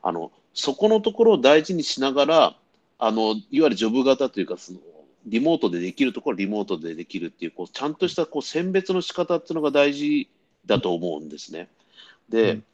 [0.02, 2.56] あのそこのところを大事にしながら、
[2.98, 4.78] あのいわゆるジョブ型というかその
[5.26, 10.28] リモートでできるところはリモートでできるっていうこうちゃんとしたこう選別の仕方っていうのが大事
[10.66, 11.68] だと思うんですね。
[12.28, 12.64] で、うん、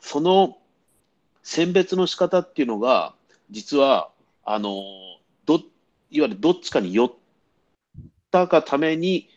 [0.00, 0.56] その
[1.42, 3.14] 選別の仕方っていうのが
[3.50, 4.10] 実は
[4.44, 4.82] あの
[5.44, 5.56] ど
[6.10, 7.12] いわゆるどっちかに寄っ
[8.30, 9.28] たがために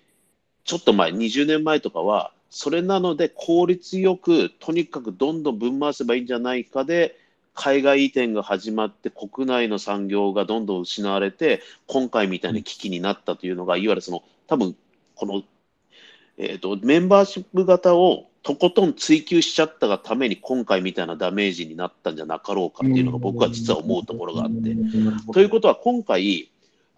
[0.70, 7.18] ちょっと前20年前とかはそれなので効率よくとにかくどんどんぶん回せばいいんじゃないかで
[7.56, 14.76] 海外移転が始まって国内の産業がどんどん失われて今回みたいな危機になったというのがいわゆるその多分
[15.16, 15.42] この、
[16.38, 24.76] えーと、メンバーシップ型をとことん追求しちゃったがために今回みたいなダメージになったんじゃなかろうかっていうのが僕は実は思うところがあって。
[25.34, 26.52] ということは今回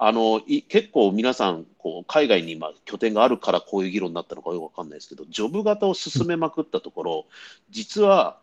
[0.03, 7.25] あの結構皆さんこう海外に今拠点があるからこういう議論になったのかよくわかんないですけどジョブ型を進めまくったところ
[7.69, 8.39] 実は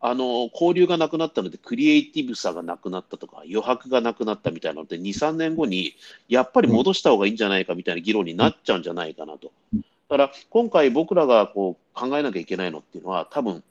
[0.00, 5.94] あの交流がなくなったので、クリエイティブさがなくなったとか、余白がなくなったみたいなので、2、3年後に
[6.28, 9.52] やっぱり戻した方がいいんじゃないかみたいな議論になっちゃうんじゃないかなと。
[9.72, 13.62] だから今回僕らがこう考えなきゃいけないのっていうのは、多分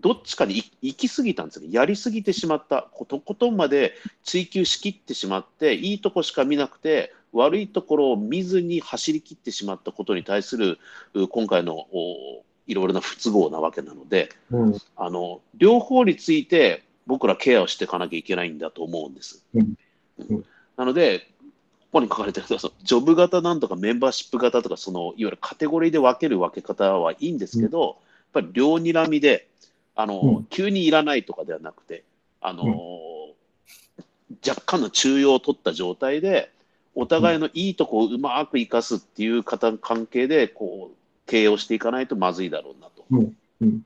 [0.00, 1.68] どっちかに行き過ぎたんですね。
[1.70, 2.88] やりすぎてしまった。
[3.08, 10.78] とことんまで追求しきってしまって、いいとこしか見なくて、悪いところを見ずに走り切ってしまったことに対する
[11.28, 11.86] 今回の
[12.66, 19.44] いろいろな不都合なわけなので、うん、あの両方について僕らケアをしていかなきゃいけないんだと思うんです。
[19.54, 19.74] うん
[20.18, 20.44] うん、
[20.76, 21.20] なので、
[21.92, 27.96] ここに書かれてるそのジョブ型なんとかメンバーシップ型とかそのいわゆるカテゴリーで分ける分け方はいいんですけど、やっ
[28.32, 29.48] ぱり両にらみで
[29.94, 32.04] あの、急にいらないとかではなくて、
[32.40, 32.64] あの
[34.46, 36.50] 若干の中庸を取った状態で
[36.94, 40.96] お互いのいいとこをうまく生かすっていう関係でこう
[41.30, 43.04] 経営をしていかないとまずいだろうなと。
[43.10, 43.36] うん。
[43.60, 43.82] うん。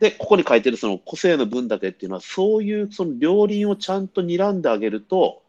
[0.00, 5.42] で、ここに書いてるその個性の分だけっていうのは、そういうその両輪をちゃんと睨んであげると、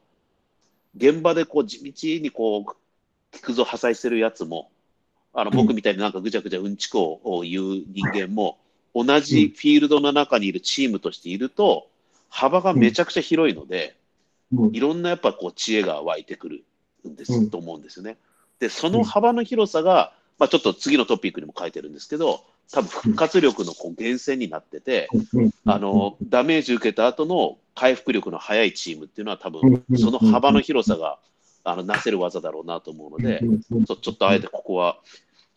[0.98, 1.92] 現場でこう地道
[2.22, 4.70] にこう、聞くぞ破砕してるやつも、
[5.34, 8.58] あの僕みたいになんかぐちゃぐちゃうんちくを言う人間も、
[8.96, 11.88] 同じフィールドの中にいるチームとしていると、
[12.30, 13.98] 幅がめちゃくちゃ広いので、
[14.72, 16.64] いろんなやっぱこう知恵が湧いてくる
[17.08, 18.18] んです、と思うんですよね。
[18.60, 25.10] で、その幅の広さが、まあ、ちょっと次のトピックにも書いてるんですけど、多分復活力のこう源泉になってて、
[25.66, 31.20] あのダメージ受けた後の回復力の速いチームっていうのは、多分その幅の広さが
[31.66, 33.42] あのなせる技だろうなと思うので、
[33.86, 34.98] ちょちょっとあえてここは、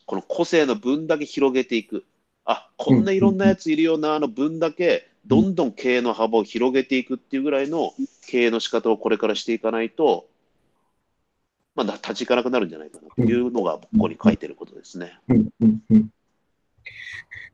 [0.06, 2.04] この個性の分だけ広げていく、
[2.50, 7.92] あこんないろんなやついるよな、あの分だけ、どんどん経営の幅を広げていくっていうぐらいの
[8.26, 10.26] 経営の仕方をこれからしていかないと、
[11.74, 15.18] まあ、立ち行かなくなるんじゃないかなというのが、ここに書いてることですね。
[15.28, 16.10] うんうんうん、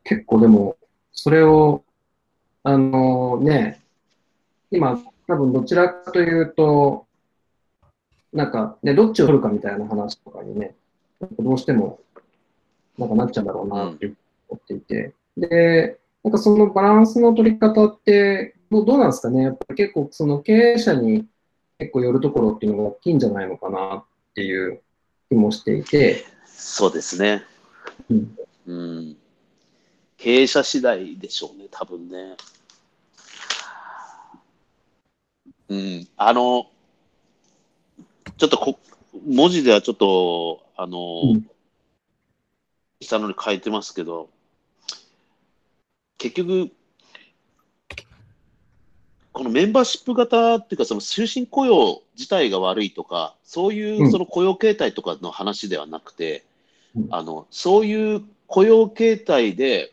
[0.04, 0.76] 結構でも、
[1.10, 1.82] それを、
[2.62, 3.82] あのね、
[4.70, 7.06] 今、多分どちらかというと、
[8.32, 10.76] なんか、ね、どっちを取るかみたいな話とかにね、
[11.40, 11.98] どうしても、
[12.96, 14.12] なんかなっちゃうんだろうなって
[14.54, 21.26] 思っていて、で、なんかそのバランスの取り方ってどうなんですかねやっぱ結構その経営者に
[21.78, 24.80] 結構寄るところっていうのが大きいんじゃないのかなっていう
[25.28, 26.24] 気もしていて。
[26.46, 27.42] そうですね。
[28.10, 28.38] うん。
[28.66, 29.16] うん。
[30.16, 32.36] 経営者次第でしょうね、多分ね。
[35.68, 36.08] うん。
[36.16, 36.66] あの、
[38.38, 38.78] ちょっとこ、
[39.26, 40.98] 文字ではちょっと、あの、
[41.34, 41.50] うん
[43.04, 44.30] 下のに書いてますけど、
[46.24, 46.70] 結局、
[49.30, 54.10] このメンバーシップ型っていうか、その終身雇用自体が悪いとか、そういううん。
[54.10, 56.46] その雇用形態とかの話ではなくて、
[56.96, 57.08] うん。
[57.10, 59.92] あのそういう雇用形態で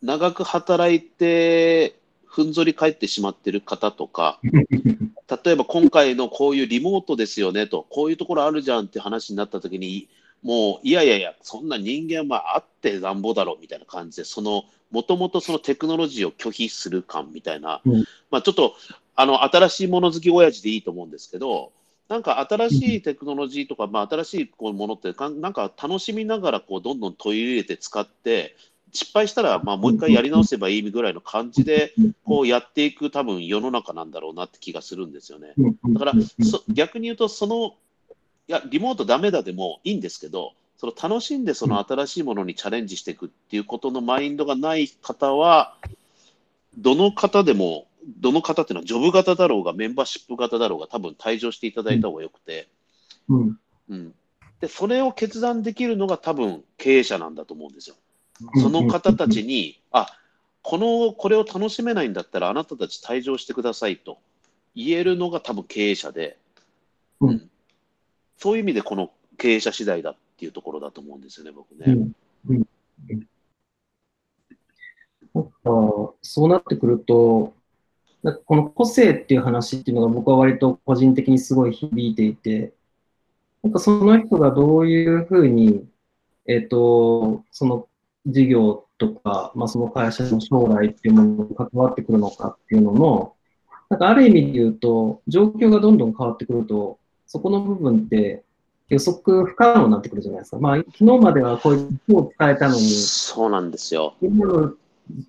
[0.00, 4.40] 長く働いて、ふんぞり返ってしまってる方とか、
[5.44, 10.08] 例えば今回のこういうリモートですよねと、こういうところあるじゃんって話になったときに、
[10.42, 18.04] もういやいやいや、そんな人間はあってなんぼだろうみたいな感じで、そのもともとそのテクノロジーを拒否する感みたいな、うん。
[18.30, 18.74] まあ、ちょっと
[19.14, 21.72] あの新しいもの好き親父でいいと思うんですけど、
[22.08, 28.56] なんか新しいテクノロジーとか、まあ、新しいこうものってかん、なんか楽しみながらこうどんどん取り入れて使って、
[28.92, 35.54] 失敗したらまあもう一回やり直せばいいぐらいの感じでこうやっていく多分世の中なんだろうなって気がするんですよね。
[35.94, 36.12] だから
[36.44, 37.74] そ逆に言うと、その、
[38.48, 45.76] いや、リモートダメだでもいいんですけど、その楽しんでその新しいものにチャレンジしていくっていうことのマインドがない方は、
[46.76, 47.86] どの方でも、
[48.20, 52.68] どの方っていうのは、ジョブ型だろうが、メンバーシップ型だろうが、多分退場していただいた方がよくて、
[53.28, 53.58] うん。
[53.88, 54.14] うん。
[54.60, 57.96] で、それを決断できるのが多分経営者なんだと思うんですよ。
[58.60, 60.08] その方たちに、あ
[60.62, 64.18] このこれを楽しめないんだったら、あなたたち退場してくださいと
[64.74, 66.38] 言えるのが多分経営者で、
[67.20, 67.48] うん
[68.42, 71.84] そういう意味でこの経営者次第だっていうところだと思うんですよね、僕ね。
[71.86, 72.12] うん。
[72.48, 72.66] うん。
[75.32, 75.44] なん。
[75.44, 75.52] か
[76.22, 77.54] そうなってくると、
[78.24, 82.72] なんかこの個性っていう話っていうのが僕は割と個人的にすごい響いていて、
[83.62, 85.86] なんかその人がどういうふうに、
[86.46, 87.86] えっ、と、その
[88.26, 93.36] 事業とか、まあ、その会社の将来っていうものに関わってくるのかっていうのの、
[93.88, 96.98] なんかある意味で言うと、状況がどんどん変わってくると、
[97.32, 98.42] そこの部分って
[98.90, 100.58] 予測不可能になってくるじゃないですか。
[100.58, 104.16] まあ、昨日まではこういう服を使えたのに、そうなんですよ。
[104.20, 104.74] 今の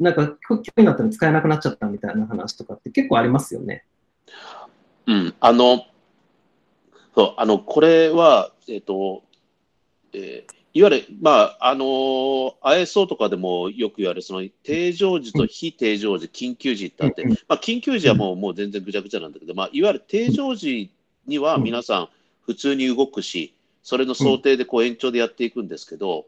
[0.01, 3.85] なんか今日になったら使えなくなっちゃったみたいな話とかって結構ありますよね。
[5.07, 5.85] うん、あの、
[7.15, 9.23] そう、あの、これは、えっ、と、
[10.11, 20.91] えーいわゆる、まあ、あのー ISO とかでもよく言われる、その定常時と非定常時、緊急時ってあってうん、まあ、緊急時はもうもう全然ぐちゃぐちゃなんだけど、まあ、いわゆる定常時
[21.27, 22.09] には皆さん
[22.45, 26.25] 普通に動くし、それの想定でこう延長でやっていくんですけど、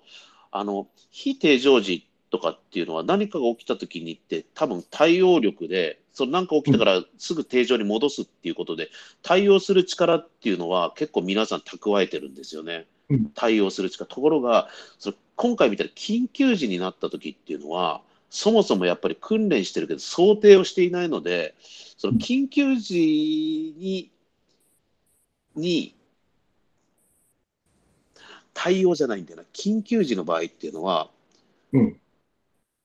[0.52, 8.90] あの、非定常時とかっていうのは何かが起きた時にって多分対応力で、その何か起きたからすぐ定常に戻すっていうことで、
[9.22, 13.32] 対応する力っていうのは結構皆さん蓄えてるんですよねうん。
[13.34, 14.06] 対応する力。
[14.06, 21.56] ところが、その今回みたいな緊急時になった時っていうのは、そもそもやっぱり訓練してるけど想定をしていないので、
[21.98, 24.12] その緊急時に、
[25.56, 25.96] に、
[28.54, 29.44] 対応じゃないんだよな。
[29.54, 31.10] 緊急時の場合っていうのは、
[31.74, 32.00] うん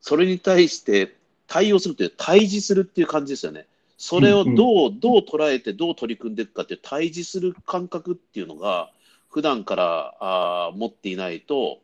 [0.01, 1.15] それに対して
[1.47, 3.67] 対応するという、対峙するっていう感じですよね。
[3.99, 8.91] それをどう、どう捉えて、どう取り組んでいくかっていう対峙する感覚っていうのが、
[9.29, 11.81] 普段からあー持っていないと、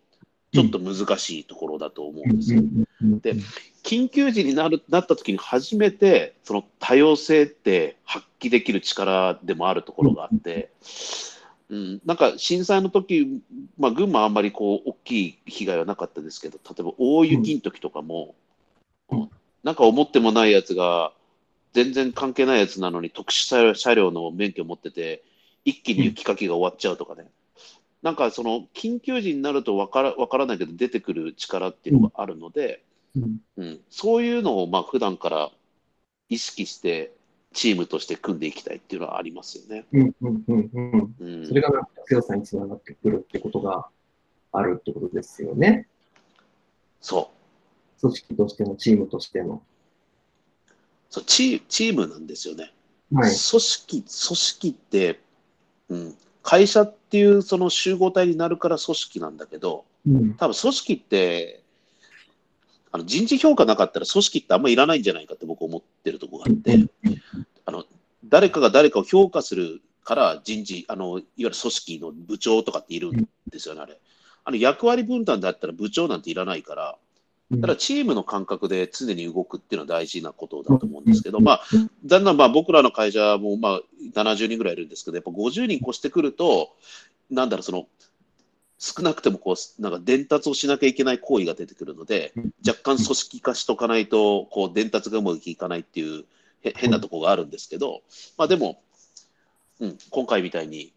[0.57, 2.63] ちょっと難しいところだと思うんですよ。
[3.01, 3.35] で
[3.83, 10.71] 緊急時になるなった時に初めてその多様性って発揮できる力でもあるところがあって、
[11.69, 13.43] うん、なんか震災の時、
[13.79, 18.35] まあ、群馬はあんまりこう大きい被害はなかったですけど例えば大雪の時とかも、
[19.11, 19.21] うん。
[19.21, 19.31] うん
[19.67, 21.13] なんか思ってもないやつが
[21.73, 25.25] 全然関係ないやつなのに特殊車両の免許を持ってて
[25.65, 27.27] 一気に雪かきが終わっちゃうとかね、
[28.07, 32.85] なんかその緊急時になるとわからわからないけど出てくる力っていうのがあるので、
[33.17, 35.51] うんうん、そういうのをまあ普段から
[36.29, 37.11] 意識して
[37.53, 39.87] チームとして組んでいきたいっていうのはありますよね。
[39.93, 41.69] うんうんうんうんうんそれが
[42.07, 43.89] 強さにつながってくるってことが
[44.53, 45.89] あるってことですよね。
[47.01, 47.33] そ
[47.99, 49.65] う組織としての、チームとしての。
[51.11, 52.73] そうチチームなんですよね。
[53.13, 53.31] はい。
[53.31, 55.21] 組織組織って、
[55.89, 56.15] うん、
[56.45, 61.63] 会社っていうその集合体になるから組織なんだけどうん多分組織って
[62.93, 66.89] あの人事評価なかったら組織ってあんまいらないんじゃないかって僕思ってるところがあって。
[67.67, 67.85] あの
[68.25, 73.99] 誰かが誰かを評価するから人事あのいわゆる組織の部長とかっているんですよね、あれ。
[74.45, 76.97] あの役割分担だったら部長なんていらないから、
[77.61, 81.63] ただチームの感覚で常に動くっていうのは大事なことだと思うんですけど、まあ、
[82.05, 83.81] だんだんまあ僕らの会社もまあ
[84.15, 86.75] 70人ぐらいいるんですけど、やっぱ50人越してくると、
[87.31, 87.87] なんだろう、その、
[88.79, 92.33] 少なくてもこう、なんか伝達をしなきゃいけない行為が出てくるので、
[92.67, 96.25] 若干組織化しとかないと、こう、伝達がうまくいかないっていう
[96.63, 98.03] へ変なところがあるんですけど、
[98.37, 98.83] まあでも、
[99.81, 100.93] うん、今回みたいに、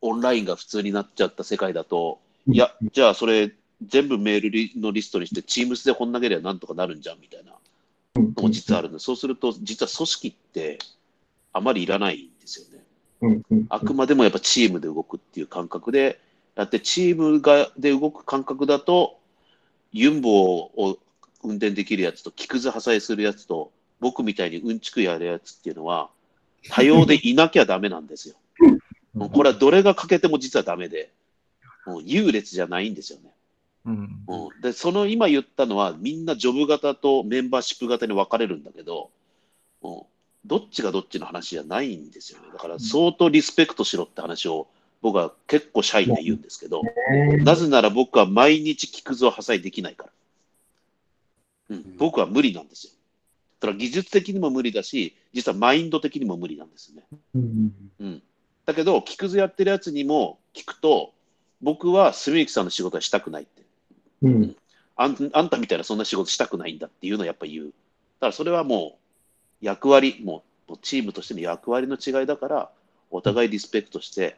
[0.00, 3.52] オンラインが普通になっちゃった世界だと、いや、じゃあそれ、
[3.82, 7.52] 全部メールリのリストにして、チームスでこんなげりゃなんとかなるんじゃんみたいな
[8.14, 10.78] のも実はあるんで、そうすると、実は組織って
[11.52, 12.86] あまりいらないんですよね。
[13.68, 16.20] あくまでもやっぱチームで動くっていう感覚で
[16.54, 19.18] やって、チームがで動く感覚だと、
[19.92, 20.98] ユンボを
[21.42, 26.10] 運転できるやつと、木くず破砕するやつと、僕みたいにうんちくやるやつっていうのは、
[26.68, 28.36] 多様でいなきゃダメなんですよ。
[29.14, 31.12] もうこれはどれが欠けても実はダメで、
[31.86, 33.30] もう優劣じゃないんですよね。
[33.86, 34.24] うん。
[34.26, 39.10] うん、でその今言ったのはみんなジョブ型とメンバーシップ型に分かれるんだけど、
[39.82, 40.02] うん、
[40.44, 42.46] どっちがどっちの話じゃないんですよね。
[42.52, 44.66] だから相当リスペクトしろって話を
[45.02, 46.82] 僕は結構シャイで言うんですけど、
[47.44, 50.04] なぜなら僕は毎日木くずを破砕できないか
[51.68, 52.92] ら、うん、僕は無理なんですよ。
[53.60, 58.22] だから技術的にも無理だし実はマインド的にも無理なんですね、うん、
[58.66, 61.14] だけど木くずやってるやつにも聞くと
[61.62, 63.44] 僕は住幸さんの仕事はしたくない。
[63.44, 63.55] って
[64.22, 64.56] うん。
[64.96, 67.64] あんあんたみたいなそんな仕事したくないんだっていうのをやっぱ言う。
[67.66, 68.98] だからそれはも
[69.62, 72.70] う役割、もうチームとしての役割の違いだから、
[73.10, 74.36] お互いリスペクトして、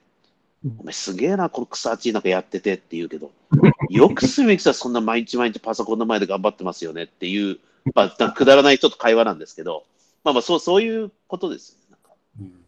[0.64, 3.30] うんお前すげえな、この草地なんかやっててって言うけど、
[3.90, 7.58] よくすみきさんそんな毎日毎日パソコンの前で頑張ってますよねっていう、
[7.94, 9.84] まあ、くだらないちょっと会話なんですけど、
[10.24, 11.86] まあまあそうそういうことですよね。
[11.90, 12.64] なんかうん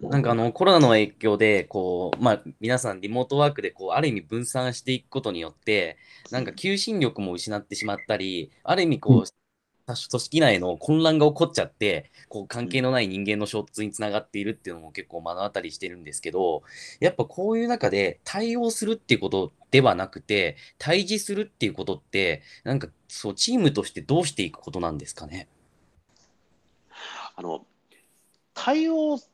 [0.00, 5.96] なんかあのコロナの影響でこう、まあ、皆さんリモートワークでこうある意味分散していくことによって
[6.30, 9.24] なんか求心力も失ってしまったりある意味こうう
[9.86, 16.62] 多種組織内の混乱が起こっちゃってこう関係のない人間の衝突につながっているっていうのも結構目の当たりしてるんですけど
[17.00, 25.48] やっぱこういう中で対応するっていうことではなくて対峙するっていうことってなんかそうチームとしてどうしていくことなんですかね？
[27.34, 27.64] あの
[28.54, 29.24] 対応と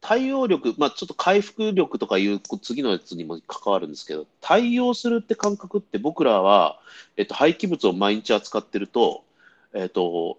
[0.00, 6.78] 対応力、まあ、ちょっと回復力とかいう次のやつにも関わるんですけど、対応するって感覚って僕らは、
[7.16, 9.24] えっと、廃棄物を毎日扱ってると、
[9.74, 10.38] えっと、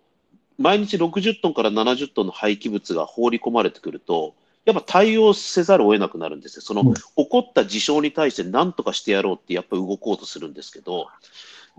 [0.57, 4.33] 毎日60トンから70トンの廃棄物が放り込まれてくると、
[4.65, 6.61] やっぱ対応せざるを得なくなるんですよ。
[6.61, 11.07] そのうん起こった事象に対して何とかしてやろうってやっぱり動こうとするんですけど、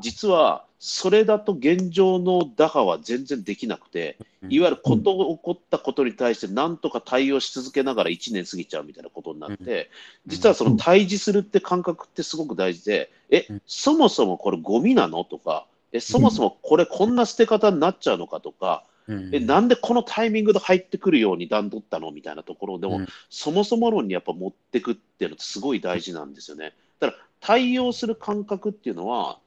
[0.01, 4.17] 実はそれだと現状の打破は全然できなくて、
[4.49, 9.91] いわゆること起こったことに対して何とか対応し続けながら1年過ぎちゃうみたいなことになって、
[10.27, 19.35] 実はその対峙するって感覚ってすごく大事で、えうん、そもそもこれゴミなのとか、え、そもそもこれこんな捨て方になっちゃうのかとか、うん。
[19.35, 23.07] え、なんでこのタイミングで入ってくるように段取ったのみたいなところでも、うん。
[23.29, 26.73] そもそも論にやっぱ持ってくっていうのってすごい大事なんですよね。
[27.01, 29.39] だから対応する感覚っていうのは、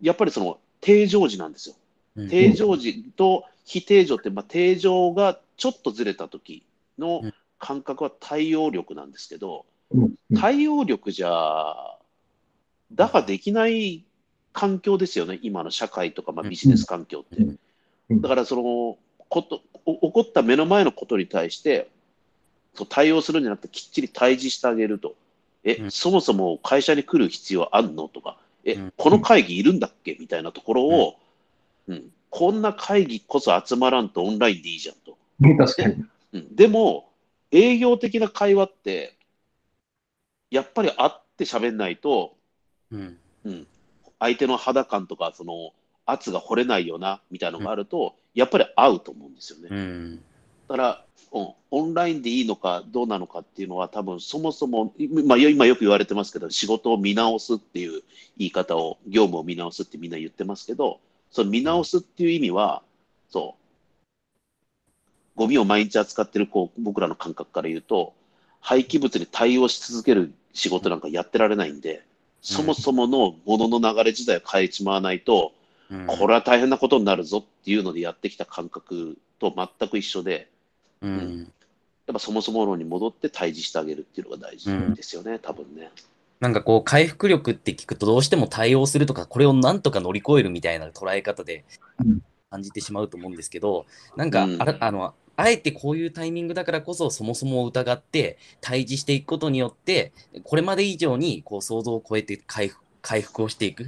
[0.00, 1.74] やっぱりその定常時なんですよ。
[2.16, 2.28] うん。
[2.28, 6.62] 定常時と非定常って、まあ、定常がちょっとずれた時
[6.98, 7.34] のうん。
[7.62, 10.14] 感覚は対応力なんですけど、うん。
[10.34, 11.74] 対応力じゃ
[12.94, 14.02] 打破できない
[14.54, 17.44] 環境ですよね、今の社会とか、まあ、ビジネス環境って。
[18.08, 18.20] うん。
[18.22, 18.96] だからその
[19.28, 21.90] ことお起こった目の前のことに対して
[22.74, 25.14] そう対応するんじゃなくてきっちり対峙してあげると。
[25.62, 25.90] え、うん。
[25.90, 28.08] そもそも会社に来る必要あんの？
[28.08, 28.92] とか、え、うん。
[28.96, 30.16] この会議いるんだっけ？
[30.18, 31.16] みたいなところを、
[31.88, 35.16] うん、こんな会議こそ集まらんとオンラインでいいじゃんと。
[35.58, 36.04] 確かに。
[36.32, 37.10] うん、でも、
[37.50, 39.16] 営業的な会話って、
[40.50, 42.36] やっぱり会って喋んないと、
[42.92, 43.18] うん。
[43.44, 43.66] うん、
[44.18, 45.72] 相手の肌感とか、その
[46.06, 49.68] 圧が掘れないよな、みたいなのがあると、やっぱり合うと思うんですよね。
[49.70, 50.24] うん
[50.70, 54.94] だから、うん、オンラインでいいのかどうなのかっていうのは、多分そもそも、
[55.26, 58.02] まあ、今よく言われてますけど、仕事を見直すっていう
[58.38, 61.00] 言い方を、業務を見直すってみんな言ってますけど、
[61.32, 62.84] その見直すっていう意味は、
[63.30, 63.60] そう、
[65.34, 68.14] ゴミを毎日扱ってるこう僕らの感覚から言うと、
[68.60, 72.04] 廃棄物に対応し続ける仕事なんかやってられないんで、
[72.42, 75.52] そもそもの物の流れ自体を変えちまわないと、
[75.90, 76.06] うん。
[76.06, 80.48] これは大変なことになるぞっていうのでやってきた感覚と全く一緒で、
[81.02, 81.52] うん。
[82.06, 85.90] やっぱそもそも論に戻って対峙してあげるっていうのが大事ですよね、多分ね。
[86.40, 91.64] なんかこう回復力って聞くとどうしても対応するとかこれをなんとか乗り越えるみたいな捉え方で
[92.02, 92.22] うん。
[92.50, 93.86] 感じてしまうと思うんですけど
[94.16, 94.60] なんかうん。
[94.60, 103.86] あらあのあえてこういうタイミングだからこそそもそもを疑って対峙していくことによってこれまで以上にこう想像を超えて回復回復をしていくっ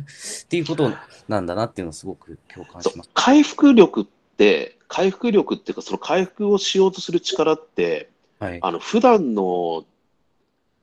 [0.49, 0.91] ていうこと
[1.29, 3.11] なんだなっていうのをすごく共感します。
[3.13, 8.59] 回復力って、回復力っていうか、その回復をしようとする力って、はい。
[8.61, 9.85] あの普段の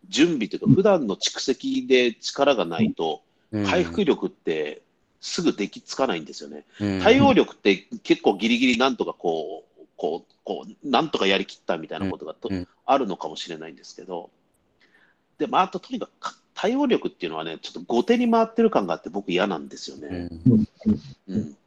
[0.08, 3.22] 準備というか、普段の蓄積で力がないと、
[3.52, 4.82] 回復力って
[5.22, 6.66] すぐできつかないんですよね。
[6.80, 12.50] うん対応力って結構ギリギリなんとかこう、こう、こう、なんとかやりきったみたいなことがと、
[12.86, 14.30] あるのかもしれないんですけど、
[15.38, 20.26] で、まあ、あととにかくか対応力っていうのはね、ちょっと後手に回ってる感があって僕嫌なんですようね。
[20.26, 20.68] ん
[21.28, 21.58] うん。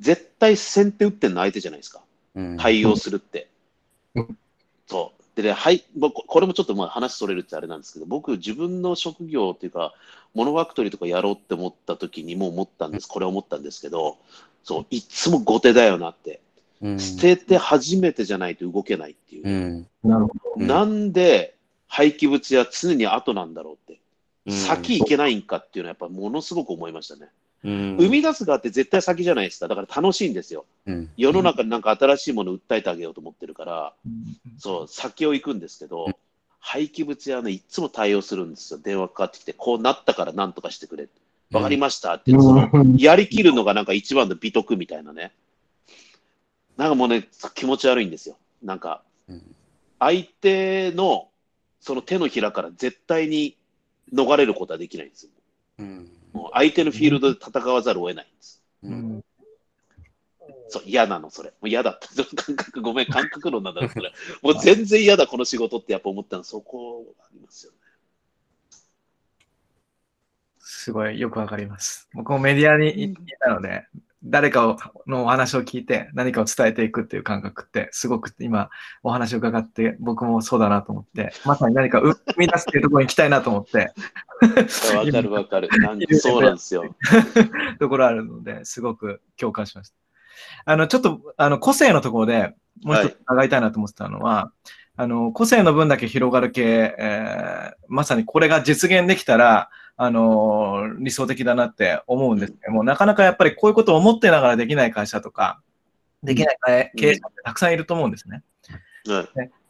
[0.00, 2.00] 絶対先手打ってんの相手じゃないですか。
[2.34, 3.48] うん対応するって
[4.14, 4.38] うん。
[4.86, 5.22] そう。
[5.34, 9.94] でね、はい、僕これもちょっとまあ話それるってあれなんですけど、僕、自分の職業っていうか、
[10.34, 14.18] モノファクトリーとかやろうって思った時にも思ったんです、これ思ったんですけど、
[14.64, 16.40] そう、いつも後手だよなって。
[16.80, 19.48] うん捨てて初めてじゃないと動けないっていう。
[19.48, 21.56] うんななんで
[21.88, 24.00] 廃棄物や常に後なんだろうって。
[24.46, 27.28] うん先行けないんかっていうのはやっぱものすごく思いましたね。
[27.64, 29.68] うん生み出す側って絶対先じゃないですか。
[29.68, 30.64] だから楽しいんですよ。
[30.86, 36.14] うん世の中になんか新しいものを訴えてあげようと思ってるから、うんそう、先を行くんですけどうん、
[36.60, 38.80] 廃棄物屋ね、いつも対応するんですよ。
[38.80, 41.08] 電話かかってきて、こうなったからなんとかしてくれ。
[41.50, 42.42] わかりましたって、ど。
[42.42, 45.32] そのうんやりきるのがなんか一番の美徳みたいなね。
[46.76, 48.36] なんかもうね、気持ち悪いんですよ。
[48.62, 49.42] なんか、うん
[50.00, 51.28] 相手の
[51.80, 53.56] その手のひらから絶対に
[54.12, 55.30] 逃れることはできないんですよ。
[55.78, 58.62] うんもう相手のフィールドで戦わざるを得ないんです。
[58.82, 59.24] ううんん
[60.68, 61.50] そう、嫌なの、それ。
[61.50, 62.08] もう嫌だった。
[62.08, 64.12] その感覚、ごめん、感覚論なんだろう、それ。
[64.42, 67.78] もう全然嫌だ、この仕事ってやっぱ思ったの、そこがありますよね。
[70.58, 72.08] すごいよくわかります。
[72.12, 73.86] 僕もメディアにいいたので、
[74.24, 78.68] 誰かをのお話を聞いて何かを伝えていくっていう感覚ってすごく今
[79.02, 83.92] お話を伺って僕もそうだなと思って、まさに何か 生み出すっていうところに行きたいなと思って、
[84.94, 85.68] わかる わかる。
[85.80, 86.84] なんそうなんですよ。
[87.78, 89.96] ところあるので、すごく共感しました。
[90.64, 94.52] あの、ちょっと、あの、個性のところでもう一つ伺いたいなと思ってたのは、
[94.96, 99.70] あの、個性の分だけ広がる系、えーまさにこれが実現できたら、
[100.00, 105.60] あの理想的だなって思うんですけども、なかなかやっぱりこういうことを思ってながらできない会社とか、
[106.22, 108.44] できない経営者ってたくさんいると思うんですね。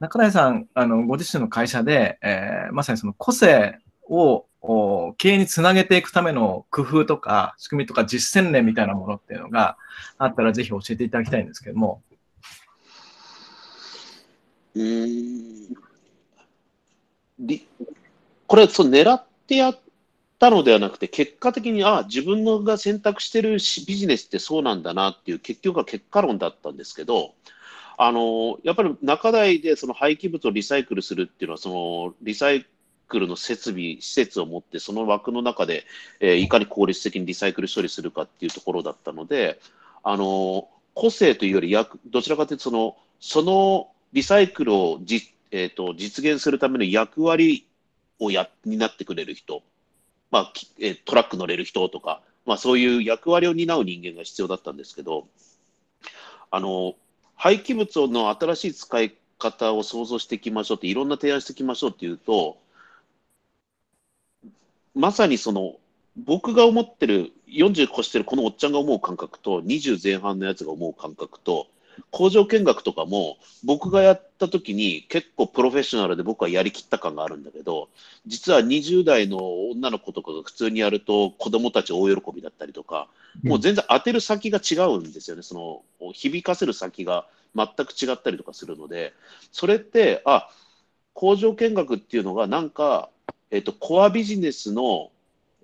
[0.01, 9.79] 中谷さん、あの、ご自身の会社で、えーまさにその個性をお経営につなげていくための工夫とか、仕組みとか実践例みたいなものっていうのが
[10.19, 12.03] あったらぜひ教えていただきたいんですけども。
[18.47, 19.79] これそう狙ってやっ
[20.39, 27.35] たのではなくて、結果的に、あ自分のが選択してるしビジネスってそうなんだなっていう、結局は結果論だったんですけど、
[28.01, 32.65] あのやっぱり中台でその廃棄物をリサイクルするっていうのは、そのリサイ
[33.09, 35.85] クルの設備、施設を持って、その枠の中で、
[36.21, 39.61] えーいかに効率的にリサイクル処理するかっていうところだったので、
[40.05, 47.67] あの個性というより役、どちらかというとその、そのリサイクルをじ、えー、と実現するための役割
[48.21, 49.63] をや担ってくれる人、
[50.31, 55.27] まあえトラック乗れる人とか、まあ、そういう役割を担う人間が必要だったんですけど、
[56.51, 56.95] あの
[57.35, 62.59] 廃棄物の新しい使い方を想像していきましょうって、いろんな提案していきましょうっていうと、
[64.95, 65.77] まさにその
[66.17, 71.69] 僕が思ってる40越してるこのおっちゃんが思う感覚と20前半のやつが思う感覚と
[72.11, 77.89] 工場見学とかも僕がやった時に結構プロフェッショナルで僕はやりきった感があるんだけど
[78.27, 83.09] 実は20代の女の子とかが普通にやると子供たち大喜びだったりとか
[83.43, 85.43] もう全然当てる先が違うんですよね。
[85.43, 89.13] その響かせる先が全く違ったりとかするので
[89.53, 90.49] それってあ
[91.15, 93.11] 工場見学っていうのがなんか、
[93.51, 95.11] えっとコアビジネスの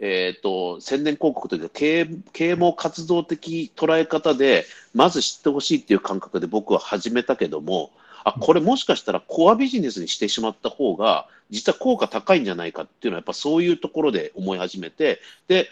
[0.00, 7.90] えー、と宣伝広告というか経営啓蒙活動的捉え方でまず知ってほしいっていう感覚で僕は始めたけども
[8.24, 15.68] あこれもしかしたらコアビジネスにしてしまった方が実は効果高いんじゃないかっていうのはやっぱそういうところで思い始めてで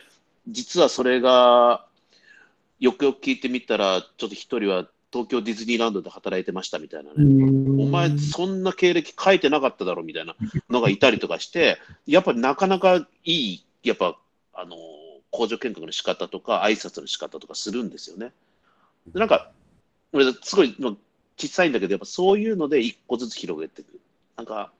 [0.48, 1.84] 実はそれが
[2.78, 10.34] よくよく聞いてみたらちょっと一人は東京ディズニーランドで働いてましたみたいなね、お前そんな経歴書いてなかっただろみたいな
[10.70, 14.16] のがいたりとかしてやっぱりなかなかいいやっぱ
[14.54, 14.76] あの
[15.30, 18.32] 工場見学の仕方とか挨拶の仕方とかするんですよね。
[19.12, 19.50] でなんか
[20.12, 20.92] 俺すごいまあ
[21.36, 23.98] 小さいんだけどやっぱそういうので一個ずつ広げていく。
[24.36, 24.70] なんか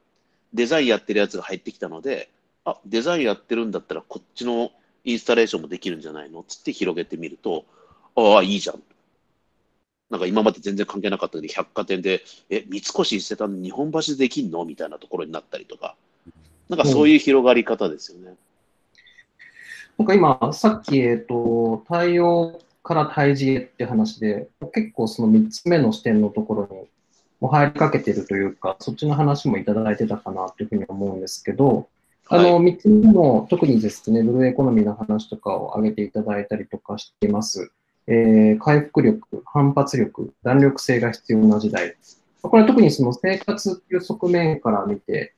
[0.53, 2.28] デザインやってるやつが入ってきたので
[2.64, 4.70] あデザインやってるんだったらこっちの
[5.05, 6.44] インスタレーションもできるんじゃないの？
[6.46, 7.64] つって広げてみると
[8.14, 8.82] ああいいじゃん。
[10.11, 14.64] なんか今まで全然関係なかったけど百貨店でえ三越伊勢丹日本橋でできんの？
[14.66, 15.96] みたいなところになったりとか
[16.68, 18.34] なんかそういう広がり方ですよね。
[19.99, 26.88] なんか今、さっき、えっと、対応から対峙へって話で、結構その3つ目の視点のところに
[27.40, 31.88] も入りかけてるというか、そっちの話もいただいてたかなというふうに思うんですけど、
[32.28, 37.72] あの、3つ目も特にですね、ブルーエコノミーの話とかを挙げていただいたりとかしています。
[38.07, 41.97] えー、回復力、反発力、弾力性が必要な時代。
[42.40, 45.34] これは特にその生活っていう側面から見て、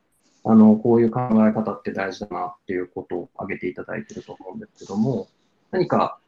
[0.47, 5.28] あの、こういう考え方って大事だなっていうことを挙げていただいてると思うんですけども、
[5.70, 6.18] 何か、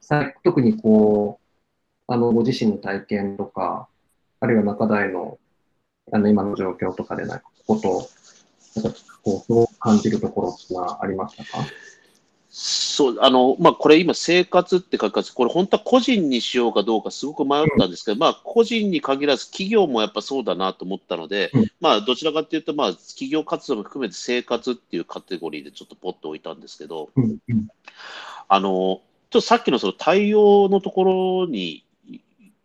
[0.42, 1.38] 特にこ
[2.08, 3.88] う、あの、ご自身の体験とか、
[4.40, 5.38] あるいは中台の、
[6.12, 8.08] あの、今の状況とかでない、こと、
[8.80, 11.58] なんかこう、そう感じるところってはありましたか？
[12.58, 27.36] そう、あの、まあ、これ今、生活って書かず、これ本当は個人にしようかどうかすごく迷ったんですけど、うん、まあ、個人に限らず企業もやっぱそうだなと思ったので、うん、まあ、どちらかというと、まあ、企業活動も含めて生活っていうカテゴリーでちょっとポッと置いたんですけど、うん、
[28.48, 29.02] あの、ちょっ
[29.32, 31.84] とさっきのその対応のところに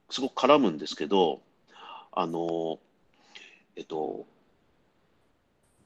[0.09, 1.41] すごく絡むんですけど、
[2.13, 2.79] あの、
[3.75, 4.25] えっと、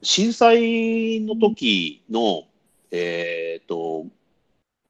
[0.00, 2.44] 震災の時の、
[2.90, 4.06] えっ、と、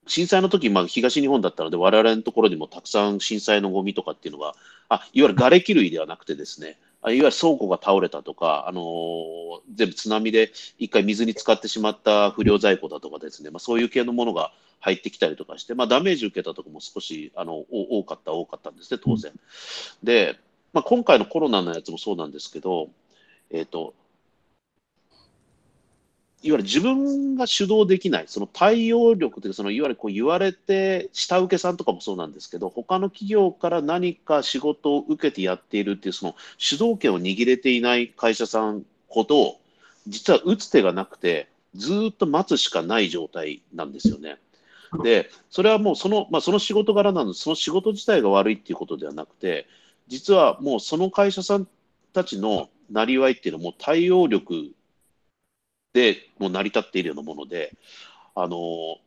[0.07, 4.55] 震災の時、まあ、東日本だったので、我々のところにもたくさん震災のゴミとかっていうのが、
[4.88, 19.32] あ、いわゆる瓦礫類ではなくてですね、あいわゆる倉庫が倒れたとか、あのー、全部津波で一回水に浸かってしまった不良在庫だとかですね、まあ、そういう系のものが入ってきたりとかして、まあ、ダメージ受けたところも少しあの多かった、多かったんですね、当然。
[20.03, 20.38] で、
[20.72, 22.90] まあ、今回のコロナのやつもそうなんですけど、
[23.51, 23.94] えっ、ー、と、
[26.43, 39.57] いわゆる自分が主導できない、その対応力というか、そのいわゆるこう言われて、下請けさんとかもそうなんですけど、他の企業から何か仕事を受けてやっているっていう、その主導権を握れていない会社さんほど、
[40.07, 44.39] 実は打つ手がなくて、ずっと待つしかない状態なんですよね。
[45.03, 49.66] で、それはもうその、まあ、その仕事柄なので、その仕事自体が悪いっていうことではなくて、
[50.09, 51.66] 実はもうその会社さん
[52.12, 54.70] たちのなりわいっていうのも対応力
[55.97, 57.72] でもう成り立っているようなもので、
[58.34, 58.99] あの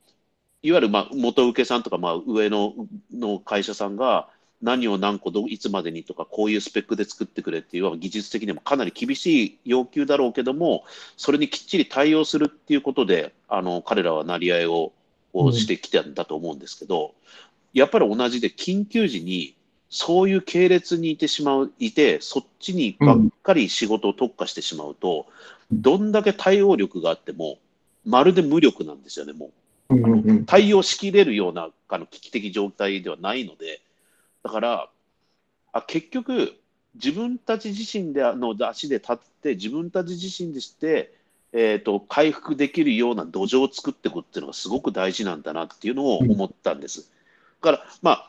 [0.63, 2.73] いわゆるまあ元請けさんとかまあ上の
[3.13, 4.27] の会社さんが
[4.59, 10.83] 何を何個どいつまでにとかこういうスペックで作ってくれっていう技術的にもかなり厳しい要求だろうけども
[11.15, 14.91] それにきっちり対応するっていうことであの彼らは成り合いを
[15.31, 17.13] をしてきたんだと思うんですけど、
[17.71, 19.55] やっぱり同じで緊急時に
[19.89, 25.25] そういう系列にいてしまう、いて、そっちにばっかり仕事を特化してしまうと、
[25.71, 27.57] どんだけ対応力があっても、
[28.05, 29.51] まるで無力なんですよね、も
[29.89, 30.45] う。
[30.45, 33.81] 対応しきれるようなあの危機的状態ではないので、
[34.43, 34.89] だから、
[35.71, 36.53] あ結局、
[36.95, 41.13] 自分たち自身であの足で立って、自分たち自身でして、
[41.51, 47.09] えーと、回復できるような土壌を作っていくっていうのがすごく大事なんだなっていうのを思ったんです。
[47.61, 48.28] だから、まあ、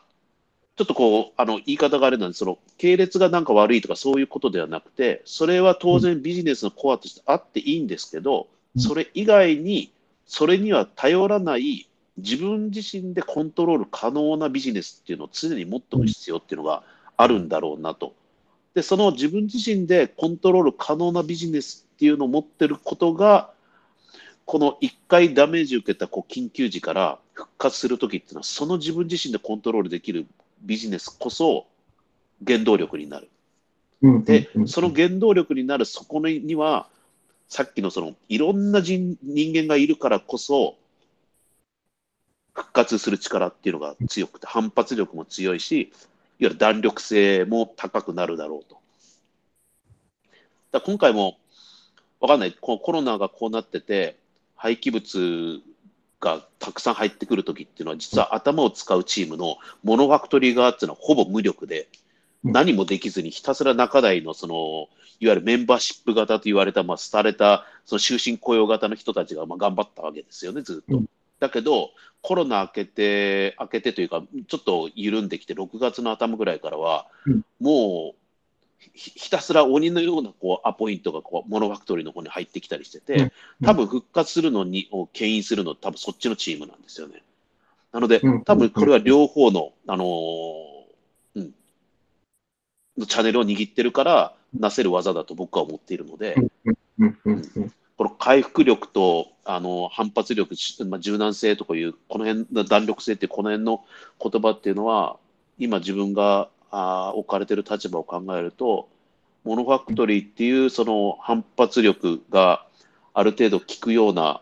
[0.77, 8.47] ちょっとこう、あの、言い方があれなんですその、系列がなんか悪いとかそういうことではなくて、それは当然ビジネスのコアとしてあっていいんですけど、
[8.77, 9.91] それ以外に、
[10.25, 16.83] それには頼らない自分自身でコントロール可能なビジネスっていうのを常に持っておく必要っていうのが
[17.17, 18.13] あるんだろうなと。
[18.73, 23.51] で、その自分自身でコントロール可能なビジネスっていうのを持ってることが、
[24.45, 30.25] この1回ダメージ受けたこう緊急時から復活するときっていうのは、その自分自身でコントロールできる
[30.61, 31.67] ビジネスこそ
[32.45, 33.29] 原動力になる。
[34.23, 36.87] で、その原動力になるそこには、
[37.47, 40.77] さっきのそのいろんな人間がいるからこそ、
[42.53, 45.91] 復活する力っていうのが強くて、反発力も強いし、いわ
[46.39, 48.77] ゆる弾力性も高くなるだろうと。
[50.71, 51.37] だ今回も、
[52.19, 54.17] わかんない、コロナがこうなってて、
[54.55, 55.61] 廃棄物
[56.21, 61.89] がたくさん入ってくるときっていうのは、実は頭を使うチームのモノファクトリー側っていうのはほぼ無力で、
[62.43, 64.87] 何もできずにひたすら中台のその、
[65.19, 71.03] いわゆるメンバーシップ型と言われた、まあ、廃れた、その終身雇用型の人たちがまあ頑張ったわけですよね、ずっと。
[71.39, 71.89] だけど、
[72.21, 77.07] コロナ明けて、明けてというか、ちょっと緩んできて、6月の頭ぐらいからは、
[77.59, 78.20] もう
[78.93, 83.31] ひたすら鬼のようなこうアポイントがこうモノファクトリーの方に入ってきたりしてて、
[83.63, 87.21] 多分復活するのにを牽引するの多分そっちのチームなんですよね。
[87.91, 90.07] なので、多分これは両方の、あのー、
[91.35, 91.53] うん、
[92.97, 96.35] のチャンネルを握ってるからなせる技だと僕は思っているので、
[96.99, 97.13] うん、
[97.97, 100.55] この回復力とあの反発力、
[100.85, 103.83] まあ、柔軟性とかいう、この辺の弾力性ってこの辺の
[104.21, 105.17] 言葉っていうのは、
[105.59, 108.89] 今自分があ置かれてる立場を考えると、
[109.43, 112.65] モノファクトリーっていうその反発力が
[113.13, 114.41] ある程度効くような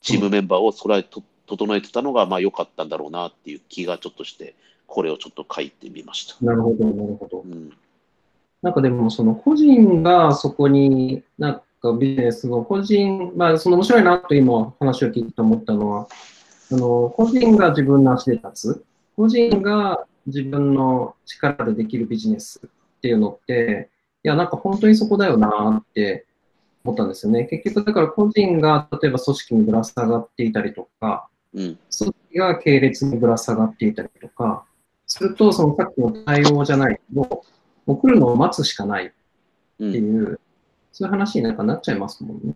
[0.00, 4.54] チームメンバーをそらえと整えてたのがまあ良かったんだろうなっていう気がちょっとして、
[4.86, 6.36] これをちょっと書いてみました。
[6.44, 7.40] なるほど、なるほど。
[7.40, 7.72] うん、
[8.62, 16.08] なんかでも、その個人がそこに、なんかビジネスの個人、まあ、その面白いなと今話を聞いて思ったのは、
[16.70, 18.84] あの個人が自分の足で立つ、
[19.16, 23.90] 個人が自分の力でできるビジネスっていうのって、
[24.24, 26.26] いや、なんか本当にそこだよなって
[26.84, 27.44] 思ったんですよね。
[27.44, 31.78] 結局、だから個人が例えば組織にぶら下がっていたりとか、うん、組
[32.30, 34.64] 織が系列にぶら下がっていたりとか、
[35.06, 39.12] すると、そのさっきの対応じゃないけど、もう来るのを待つしかない
[39.78, 40.40] うんっていう、
[40.92, 42.54] そういう話になんかなっちゃいますもんね。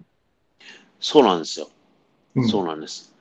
[1.00, 1.68] そうなんですよ。
[2.36, 3.15] うんそうなんです。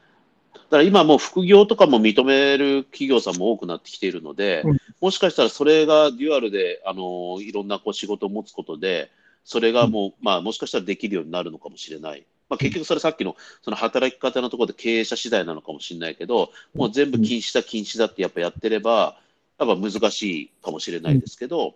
[0.55, 4.77] だから今もう副業とかも認める企業さんも多くなってきているので、うん。
[5.01, 9.11] もしかしたらそれがデュアルで、あのいろんなこう仕事を持つことで、
[9.43, 12.25] それがもう、まあもしかしたらできるようになるのかもしれない。
[12.49, 19.17] まあ、結局それさっきのその働き方のところで経営者次第なのかもしれないけど、もう全部禁止だ禁止だってやっぱやってれば、
[19.59, 21.75] やっぱ難しいかもしれないですけど、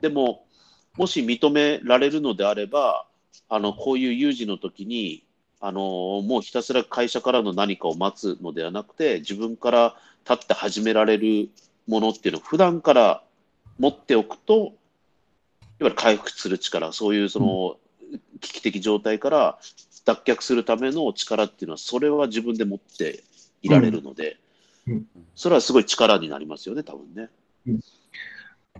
[0.00, 0.44] でも、
[0.96, 3.06] もし認められるのであれば、
[3.48, 5.24] あのこういう有事の時に、
[5.60, 5.80] あの
[6.22, 9.96] もうひたすら会社からの何かを待つのではなくて、自分から
[10.28, 11.50] 立って始められる
[11.86, 13.22] ものっていうのを普段から
[13.78, 14.72] 持っておくと、いわ
[15.80, 17.76] ゆる回復する力、そういうその
[18.40, 19.58] 危機的状態から
[20.04, 23.22] 脱却するための力っていうのは、それは自分で持って
[23.62, 24.38] いられるので
[24.86, 24.94] うん。
[24.94, 27.28] うん、それはすごい力になりますよね、多分ね。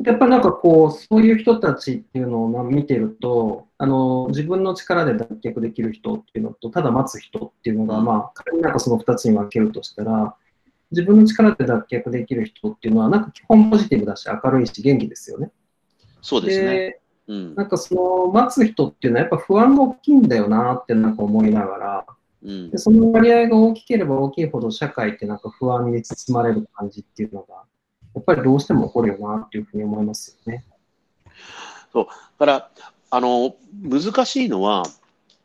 [0.03, 10.37] やっぱなんかこう、そういう人たちっていうのをまあ見てると、あの、自分の力で脱却できる人っていうのと、ただ待つ人っていうのが、うんまあ、仮になんかその二つに分けるとしたら、
[10.91, 15.51] 自分の力で脱却できる人っていうのは、なんか基本ポジティブだし、明るいし、元気ですよね。
[16.23, 16.97] そうですね。
[17.29, 22.07] うんなんかその待つ人っていうのはやっぱ不安が大きいんだよなってなんか思いながら、
[22.43, 27.63] うんでその割合が大きければ大きいほど社会ってなんか不安に包まれる感じっていうのが、
[28.15, 30.65] やっぱりどうしても起こるよなっていうふうに思いますよね。
[31.93, 32.07] そう
[32.39, 32.71] だから、
[33.11, 34.85] あの、難しいのは、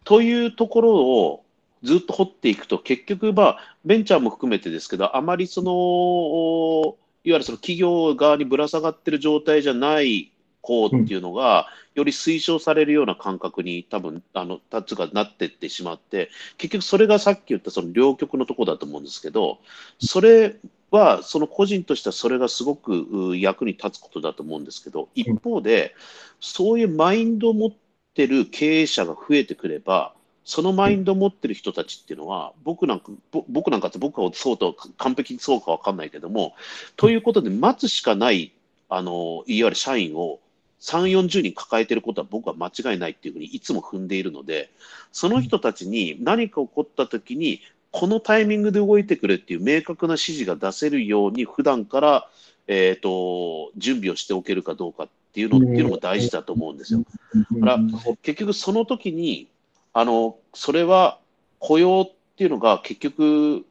[0.03, 1.43] というところを
[1.84, 19.59] ずっと掘っていくと、結局、まあ、ベンチャーも含めてですけど、あまりその、いわゆるその企業側にぶら下がってる状態じゃないこうっていうのが、より推奨されるような感覚に多分、あの、タッツがなってってしまって、結局それがさっき言ったその両極のところだと思うんですけど、
[19.99, 20.55] それ
[20.96, 25.93] は、その個人としてはそれがすごくう役に立つことだと思うんですけど、一方で、
[26.39, 27.72] そういうマインドを持っ
[28.14, 30.14] てる経営者が増えてくれば、
[30.46, 36.54] そのマインドを持ってる人たちっていうのは、僕なんか、ぼ僕なんかって僕はそうと完璧にそうかわかんないけども、
[36.96, 38.52] ということで待つしかない、
[38.88, 40.39] あの、いわゆる社員を
[40.82, 44.70] 3、40人抱えてることは僕は間違いないっていうふうにいつも踏んでいるので、
[45.12, 47.62] その人たちに何か起こった時に、
[47.96, 52.30] このタイミングで動いてくれっていう明確な指示が出せるように、普段から、
[52.68, 57.06] えっ、と、準備をしておけるかどうかっていうのっていうのも大事だと思うんですよ。
[57.54, 57.80] だから
[58.22, 59.48] 結局その時に、
[59.93, 61.20] あの、それは
[61.60, 63.66] 雇用っていうのが結局、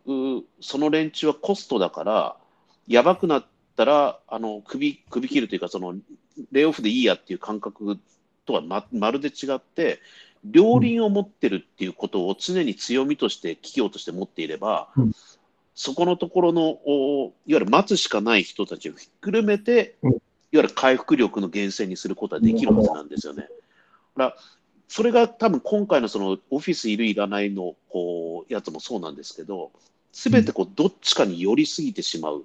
[0.62, 2.36] その連中はコストだから、
[2.88, 3.44] やばくなっ
[3.76, 5.96] たら、あの、首、首切るというか、その、
[6.50, 7.98] レイオフでいいやっていう感覚
[8.46, 10.00] とはままるで違って、
[10.44, 15.12] 両輪を持ってるっていうことを常に強みとして、企業として持っていれば、うん
[15.76, 23.42] そこのところの、おいわゆる待つしかない人たちをひっくるめて、うんいわゆる回復力の源泉にすることはできるはずなんですよね。
[23.42, 24.36] だから
[24.86, 29.72] それが多分今回のそのオフィスいるいらないのこうやつもそうなんですけど、
[30.12, 32.36] すべてこうどっちかに寄りすぎてしまう。
[32.36, 32.44] うん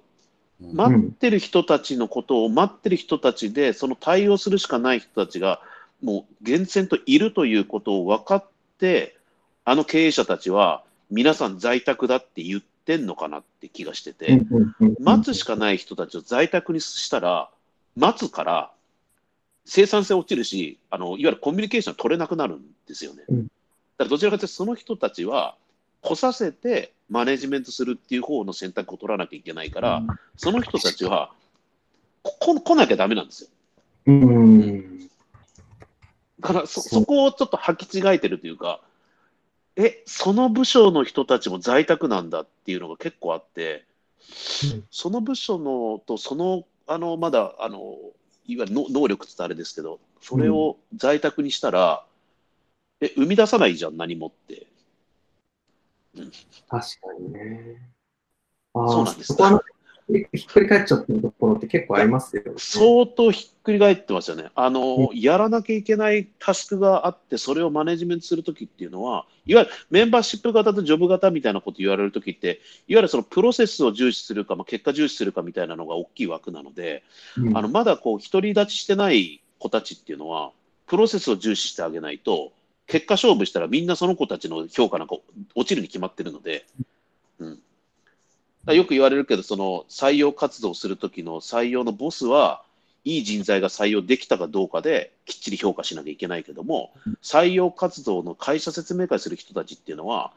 [0.74, 5.62] 待ってる人たちのことを待ってる人たちで、その対応するしかない人たちが、
[6.02, 8.44] もう厳選といるということを分かっ
[8.78, 9.16] て、
[9.64, 14.42] あの経営者たちは、皆さん在宅だって言ってんのかなって気がしてて、
[15.00, 17.50] 待つしかない人たちを在宅にしたら、
[17.96, 18.70] 待つから
[19.64, 23.24] 生産性落ちるし、あのいわゆるコミュニケーション取れなくなるんですよね。
[23.28, 23.50] うん
[24.00, 25.56] だからどちらかというと、その人たちは、
[26.00, 30.02] 来させてマネジメントするっていう方の選択を取らなきゃいけないから、
[30.38, 31.30] その人たちは、
[32.22, 33.48] 来なきゃダメなんですよ。
[34.06, 35.09] うん。
[36.40, 38.80] だからそそこをちょっと履き違えてるというか、
[39.76, 43.84] え、その部署の人たちも在宅なんだっていうのが結構あって、
[44.64, 44.84] うん。
[44.90, 47.96] その部署のと、その、あの、まだ、あの、
[48.46, 52.04] いわゆるの能力って言ったらあれですけど、それを在宅にしたら、
[53.00, 54.66] え、生み出さないじゃん、何もって。
[56.14, 56.30] 確
[56.68, 56.86] か
[57.18, 57.90] にね。
[58.74, 59.28] ああそうなんです。
[59.28, 59.62] そこは
[60.32, 62.52] ひっくり返っちゃってるところって結構ありますよね。
[62.56, 64.50] 相当ひっくり返ってますよね。
[64.54, 77.02] あの、やらなきゃいけないタスクがあって、それをマネジメントするときっていうのは、いわゆるメンバーシップ型とジョブ型みたいなこと言われるときって、いわゆるそのプロセスを重視するか、まあ、結果重視するかみたいなのが大きい枠なので、
[77.36, 80.50] うんあのまだこう独り立ちしてない子たちっていうのは、
[80.86, 82.52] プロセスを重視してあげないと、
[82.86, 85.16] 結果勝負したらみんなその子たちの評価なんか
[85.54, 86.66] 落ちるに決まってるので、
[87.38, 87.60] うん、
[88.66, 92.62] よく言われるけど、その採用活動するときの採用のボスは、
[93.04, 96.92] いい人材が採用できたかどうかできっちり評価しなきゃいけないけども、
[97.22, 100.32] 採用活動の会社説明会する人たちっていうのは、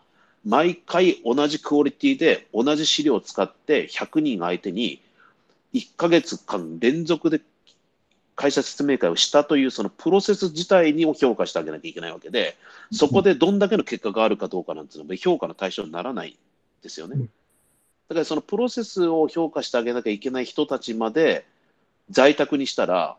[0.46, 5.02] 毎回同じクオリティで同じ資料を使って100人相手に
[5.74, 7.42] 1ヶ月間連続で
[8.36, 12.56] 会社説明会をしたというそのプロセス自体にを評価してあげなきゃいけないわけで、
[12.92, 16.38] そこでどんだけの結果があるかどうかなんていうのは評価の対象にならない
[16.82, 17.28] ですよね。
[18.14, 21.46] うんだからそのプロセスを評価してあげなきゃいけない人たちまで
[22.10, 23.18] 在宅にしたら、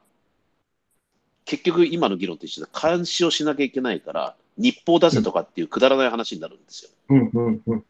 [1.45, 6.91] 結局今の議論と一緒で監視をしなきゃいけないから、日報出せとかっていうくだらない話になるんですよ。
[7.11, 7.85] うんうんうん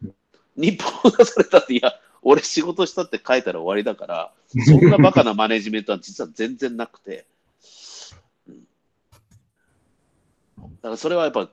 [0.56, 1.92] 日報出されたって、いや、
[2.22, 4.32] 俺仕事したって書いたら終わりだから、
[4.64, 7.26] そんなバカなマネジメントは実は全然なくて、
[8.48, 8.62] うん、
[10.60, 11.48] だからそれはやっぱ、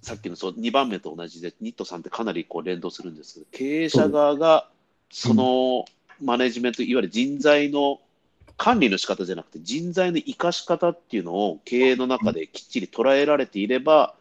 [0.00, 4.70] さっきのそう2番目と同じで、ニットさんってかなりこう連動するんですけど、経営者側が
[5.10, 5.84] その
[6.22, 8.00] マネジメント、いわゆる人材の
[8.56, 14.14] 管理の仕方じゃなくて、人材の生かし方っていうのを経営の中できっちり捉えられていれば、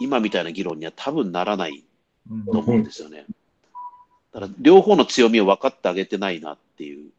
[0.00, 1.84] 今みたいな議論には多分ならない
[2.30, 3.26] うんと思うんですよね。
[4.32, 7.10] だから両方の強みを分かってあげてないなっていう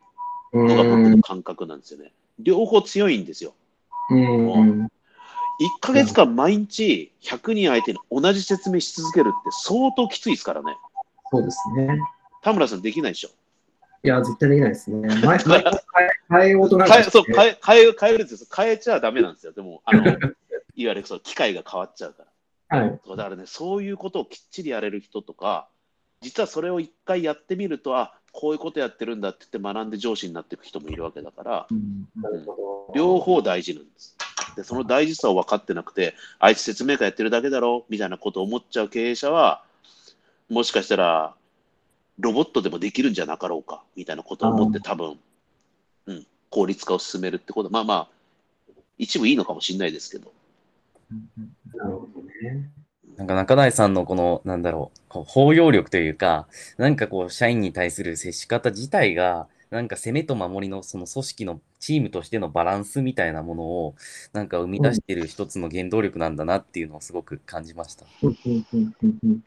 [0.53, 2.11] うんのが僕の感覚なんですよね。
[2.39, 3.53] 両方強いんですよ。
[4.11, 4.91] うんうん
[5.59, 10.77] 1ヶ月間毎日100人相手に同じ説明し続けるって相当きついですからね。
[11.31, 11.99] そうですね。
[12.41, 13.29] 田村さんできないでしょ。
[14.03, 15.07] いや、絶対できないですね。
[15.07, 15.71] 前、 前、変え
[16.29, 18.47] 変えようとなんか変えそう変え変え変えるんですよ。
[18.55, 19.51] 変えちゃダメなんですよ。
[19.51, 20.19] でも、あのいわ
[20.75, 22.23] ゆるそう機械が変わっちゃうか
[22.69, 22.79] ら。
[22.79, 22.99] はい。
[23.09, 25.67] だからね、そういうことをきっちりやれる人とか、
[26.21, 31.67] 実はそれを一回やってみると、あこういうことやってるんだって言って学んで上司になっていく人もいるわけだから、
[32.93, 32.95] う。
[32.95, 34.15] 両方大事なんです。
[34.55, 39.63] で、その大事さを分かってなくて、あいつ説明会やってるだけだろみたいなことを思っちゃう経営者は、
[40.49, 41.35] もしかしたら、
[42.19, 45.17] ロボットでもできるんじゃなかろうかみたいなことを思って、多分、
[46.05, 48.07] うん、効率化を進めるってこと、まあまあ、
[48.97, 50.31] 一部いいのかもしれないですけど。
[51.75, 52.69] なるほどね。
[53.15, 56.47] なんか中台さんのこの、なんだろう、こう包容力というか、
[56.77, 63.95] なんかこう、社員に対する接し方自体が、なんか攻めと守りのその組織のチームとしてのバランスみたいなものを、
[64.33, 68.05] なんか生み出している一つの原動力なんだなっていうのをすごく感じました。
[68.23, 69.43] うんうんうんうんうん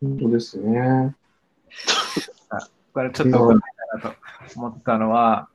[0.00, 1.14] 本当ですね。
[2.92, 4.16] これちょっと伺いたいなと
[4.56, 5.48] 思ったのは、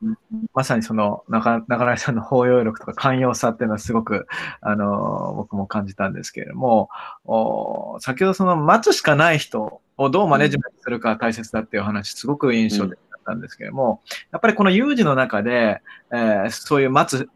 [0.53, 4.27] まさにその中中谷さんの包容力とか寛容さっていうのはすごく、
[4.61, 6.89] あの、僕も感じたんですけれども、
[7.25, 14.01] お先ほどその待つしかない人をどうマネジメントするか大切だっていう話、すごく印象的だったんですけれども、
[14.31, 17.29] やっぱりこの有事の中で、えーそういう待つ、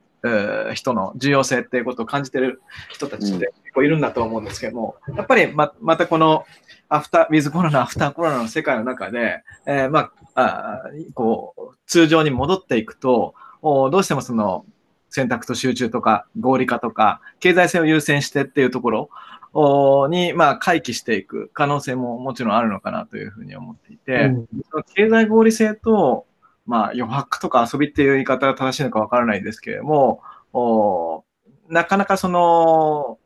[0.74, 6.46] 人の重要性っていうことを感じてる人たちって結構いるんだと思うんですけども、やっぱりままたこの
[6.90, 14.66] アフター、ウィズコロナ、アフターコロナの世界の中で、えーまあ、あーこう、通常に戻っていくと、おどうしてもその
[15.10, 19.10] 選択と集中とか合理化とか、経済性を優先してっていうところ
[19.54, 24.48] おに、まあ、回帰していく可能性ももちろんあるのかなというふうに思っていて、うん。
[24.70, 26.26] その経済合理性と、
[26.68, 30.22] まあ、余白とか遊びっていう言い方が正しいのかわからないですけれども、
[30.54, 31.24] お
[31.70, 33.18] なかなかその、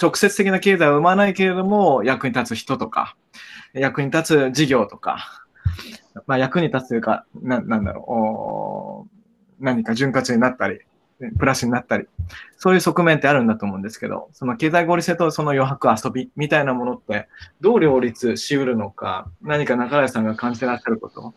[0.00, 3.16] 直接的な経済を生まないけれども、役に立つ人とか、
[3.72, 5.46] 役に立つ事業とか、
[6.26, 9.06] まあ、役に立つというか、ななんだろ
[9.60, 10.80] う、何か潤滑になったり、
[11.38, 12.06] プラスになったり、
[12.58, 17.28] そういう側面ってあるんだと思うんですけど、その経済合理性とその余白遊びみたいなものって、
[17.60, 21.34] どう両立しうるのか、何か中谷さんが感じてらっしゃること。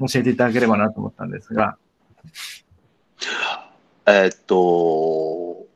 [0.00, 1.76] 教えていただければなと思ったんですが。
[4.06, 5.66] えーっと、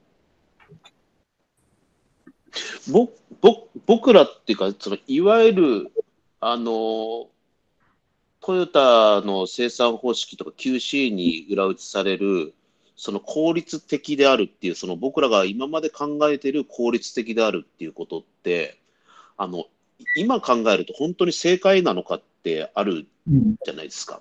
[2.91, 3.11] ぼ
[3.41, 5.93] ぼ僕らっていうか、そのいわゆる
[6.41, 7.29] あの
[8.41, 12.55] トヨタの生産方式とか QC に裏打ちされる、
[12.97, 18.79] その効率的であるっていう、その僕らが今まで考えている効率的であるっていうことって、
[19.37, 19.67] あの
[20.17, 23.07] 今考えると本当に正解なのかってある
[23.65, 24.21] じゃないですか。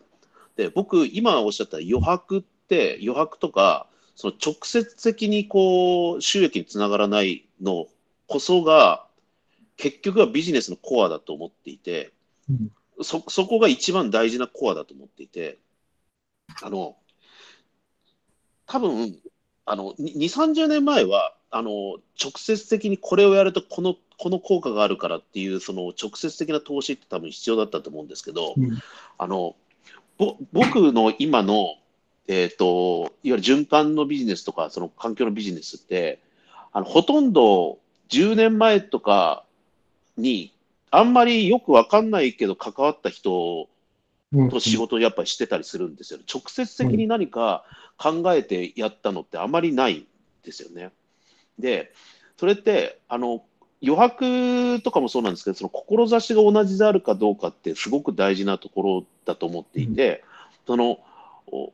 [0.55, 7.85] で、僕、今おっしゃった余白って、余白とか、その直接的にこう収益につながらないの
[8.27, 9.05] こそが、
[9.75, 12.11] 結局はビジネスのコアだと思っていて、
[12.49, 12.71] うん
[13.03, 15.59] そ、そこが一番大事なコアだと思っていて、
[16.63, 16.97] あの、
[18.65, 19.19] 多分、
[19.65, 28.79] あの、2、30年前は、あの、直接的にこれをやるとこの、この効果があるからっていう、その直接的な投資って多分必要だったと思うんですけど、うん
[29.17, 29.55] あの、
[30.17, 31.75] ぼ僕の今の、
[32.27, 36.19] えっ、と、いわゆる循環のビジネスとか、その環境のビジネスって、
[36.73, 37.79] あの、ほとんど
[38.09, 39.43] 10年前とか
[40.17, 40.53] に、
[40.91, 43.67] あんまりよくわかんないけど関わった人
[44.33, 46.25] うんと仕事をやっぱりしてたりするんですよね。
[46.31, 47.63] 直接的に何か
[47.97, 50.05] 考えてやったのってあまりないん
[50.43, 50.91] ですよね。
[51.59, 51.91] で、
[52.37, 53.43] それって、あの、
[53.83, 60.23] 余白とかもそうなんですけど、その志が同じであるかどうかってすごく大事なところだと思っていて、
[60.65, 60.99] その、
[61.47, 61.71] お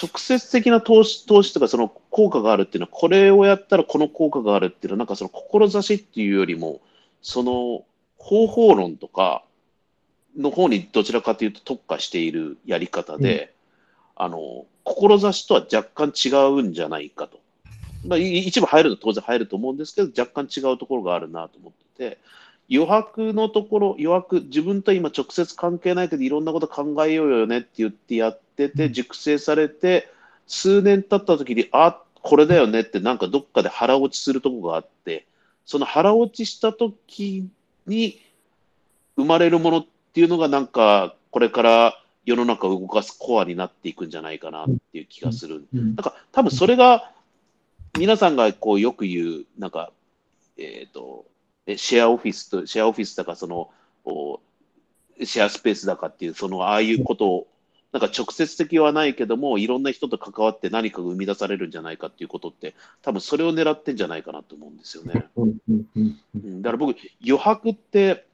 [0.00, 6.80] 直接的な投資、投資とかその効果があるっていうのは、これをやったらこの効果があるっていうのは、なんかその志っていうよりも、
[7.20, 7.84] その
[8.18, 9.44] 方法論とか
[10.36, 13.54] の方にどちらかというと特化しているやり方で、
[14.16, 17.41] あの、志とは若干違うんじゃないかと。
[18.06, 22.18] まあ、い一部入ると当然入ると思うんですけど、若干違うところがあるなと思ってて、
[22.70, 30.08] 余白のところ、余白、自分と今直接関係ないけど、いろんなこと考えようよねって言ってやってて、熟成されて、
[30.46, 35.26] 数年経った時に、あ、これだよねって、なんかどっかで腹落ちするとこがあって、
[35.66, 37.48] その腹落ちした時
[37.86, 38.20] に
[39.16, 45.64] 生まれるものっていうのが、なんか、これから世の中を動かすコアになっていくんじゃないかなっていう気がする。
[45.74, 45.86] うん。
[45.88, 47.12] なんか、多分それが、
[47.98, 49.92] 皆さんがこうよく言う、なんか、
[50.56, 51.26] えっ、と、
[51.66, 53.70] えシェアオフィスと、シェアオフィスだか、その、
[54.04, 54.40] お
[55.24, 57.46] シェアスペースだかっていう、その、ああいうことを、
[57.92, 65.12] なんか直接的はないけども、いろんな人と関わって何かが生み出されるんじゃないかっていうことって、多分それを狙ってんじゃないかなと思うんですよね。
[65.14, 68.26] だから僕、余白って、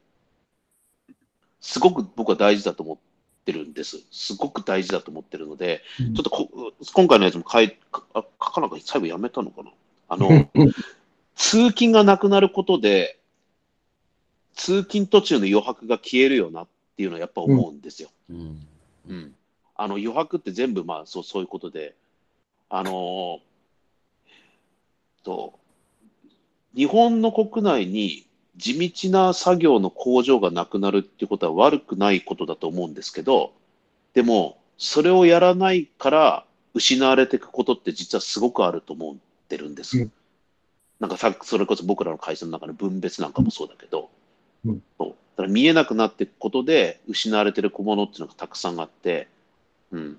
[1.59, 2.97] すごく僕は大事だと思っ
[3.45, 4.03] てるんです。
[4.11, 9.71] すごく大事だと思ってるので、うんちょっとこ今回のやつも書いかあ書かなかった最後やめたのかな？
[10.09, 10.33] あの、う
[10.65, 10.73] ん
[11.35, 13.19] 通勤がなくなることで、
[14.55, 16.67] 通勤途中の余白が消えるよなっ
[16.97, 18.09] ていうのはやっぱ思うんですよ。
[18.29, 18.67] うん。
[19.07, 19.35] うん、
[19.75, 21.95] あの余白って全部まあそうそういうことで、
[22.69, 23.49] あのー
[25.23, 25.59] と
[26.75, 28.25] 日本の国内に
[28.59, 33.53] 地道な作業の工場がなくなるっていうことは悪くないことだと思うんですけど、
[34.13, 39.15] でもそれをやらないから失われていくことって実はすごくあると思っ
[39.47, 39.97] てるんです。
[39.97, 40.11] うん。
[40.99, 44.09] なんかさそれこそ僕らの会社の中の分別なんかもそうだけど、
[44.65, 44.83] うん。
[44.97, 45.09] そう。
[45.09, 49.29] だから見えなくなっていくことで失われてる小物っていうのがたくさんあって、
[49.91, 50.13] うん。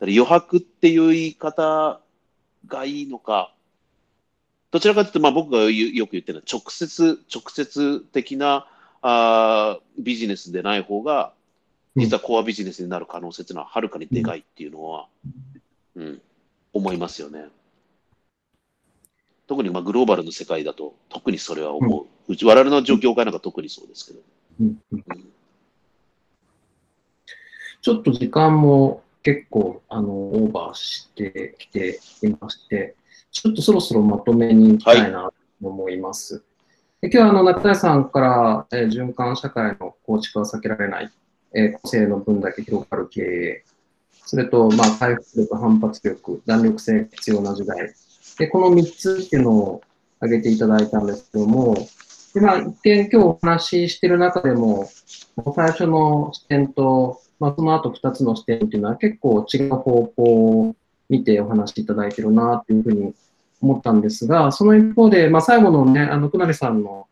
[0.00, 2.00] だから余白っていう言い方
[2.66, 3.52] がいいのか、
[4.70, 8.66] どちらかというと、まあ、僕がよよく言ってるのは直接、直接的な
[9.00, 11.32] あービジネスでない方が、
[11.96, 15.08] 実はコアビジネスになる可能性っていうのははるかにでかいっていうのは、
[15.96, 16.22] うん、
[16.72, 17.46] 思いますよね。
[19.46, 22.06] 特にまあグローバルの世界だと特にそれは思う。
[22.32, 24.20] うち我々の業界なんか特にそうですけど。
[24.60, 25.28] うんうんうん
[27.80, 32.96] ちょっと時間も結構あのオーバーしてきていまして、
[33.30, 36.42] ちょっとそろそろまとめに行きたいなと思います。
[37.00, 41.10] で今日はあの中谷さんから、えー循環社会の構築は避けられない、
[41.54, 43.64] えー個性の分だけ広がる経営、
[44.24, 47.94] それと、まあ、回復力、反発力、弾力性が必要な時代。
[48.38, 49.80] で、この3つっていうのを
[50.20, 51.74] 挙げていただいたんですけども、
[52.34, 54.90] でまあ、一見今日お話ししてる中でも、
[55.54, 60.76] 最初の視点と、まあ、その後2つの視点っていうのは結構違う方向
[61.08, 63.14] 見てお話しいただいてるなっていうふうに
[63.60, 67.06] 思ったんですが、その一方で、まあ、最後のね、あの、くなりさんの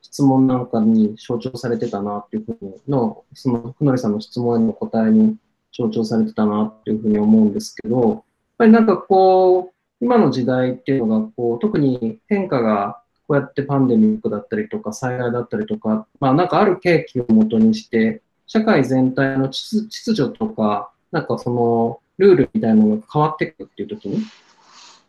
[0.00, 5.36] 質問なんかに象徴されてたなっていうふうにの、そのくなりさんの質問への答えに
[5.72, 8.22] 象徴されてたなっていうふうに思うんですけど、やっ
[8.58, 24.24] ぱりなんかこう、今の時代っていうのが、こう、特に変化がこうやってパンデミックだったりとか、災害だったりとか、まあなんかある契機をもとにして、社会全体の秩秩序とか、なんかそのルールみたいなのが変わっていくっていう時に、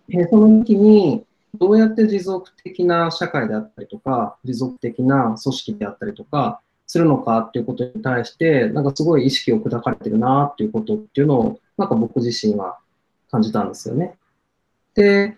[0.09, 12.79] えーその時に、どうやって持続的な社会であったりとか、持続的な組織であったりとか、するのかっていうことに対して、なんかすごい意識を砕かれてるなっていうことっていうのを、なんか僕自身は
[13.31, 14.15] 感じたんですよね。
[14.95, 15.37] で、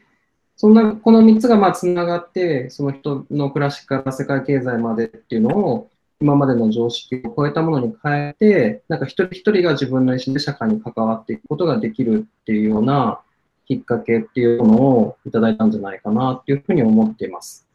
[0.55, 5.89] そんな、この3つがまあつながって、その人の暮らしから世界経済までっていうのを、
[6.21, 13.21] 今までの常識を超えたものに変えて、なんか一人一人が自分の意思で社会に関わっていくことができるっていうような
[13.65, 17.67] きっかけっていうのをいただいたんじゃないかなっていうふうに思っています。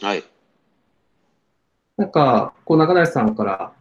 [0.00, 0.24] はい。
[1.96, 3.72] なんか、こう、中谷さんから、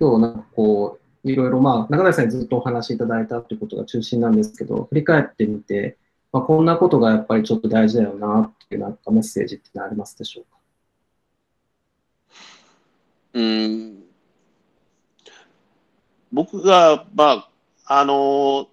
[0.00, 5.96] 今日、なんかこう、いろいろ、まあ、中谷さんにずっとお話しいただいたということが中心なんですけど、振り返ってみて、
[6.32, 10.58] まあ、こんなことがやっぱりちょっと大事だよな、っていうなんかメッセージってのありますでしょうか？
[13.34, 14.02] うん。
[16.32, 17.48] 僕が、ま
[17.84, 18.68] あ、あの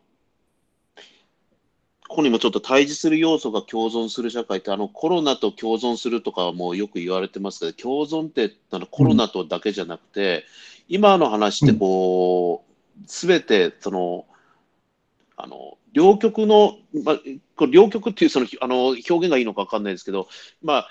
[2.09, 10.43] ここにもちょっと対峙する要素が共存する社会って、あのコロナと共存するとかはもうよく言われてますけど、共存ってあのコロナとだけじゃなくて、
[10.87, 14.25] 今の話ってこう、すべてその、
[15.37, 17.19] あの両極の、まあ、
[17.67, 20.27] 両極っていうそのあの表現がいいのか分かんないですけど、
[20.63, 20.89] まあ、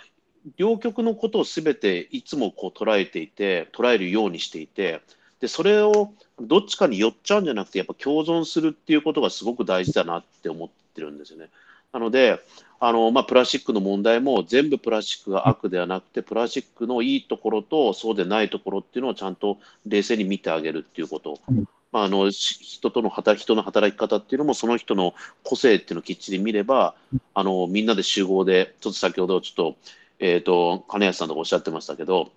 [0.57, 5.03] 両極のことをすべていつもこう捉えていて、捉えるようにしていて、
[5.41, 11.49] でそれをどっちかに寄っちゃうんじゃなくて、やっぱ共存するっていうことがすごく大事だなって思ってるんですよね。
[11.93, 12.41] なので、
[12.81, 21.41] あのまあ、プラスチックの問題も全部プラスチックが悪ではなくて、プラスチックのいいところとそうでないところっていうのをちゃんと冷静に見てあげるっていうこと。
[21.51, 26.95] うんまあ、あのし人との働人の働き方っていうのもその人の個性っていうのをきっちり見れば
[27.35, 29.77] あのみんなで集合でちょっと先ほどちょっと,、
[30.19, 32.31] えー、と金安さんとかおっしゃってましたけど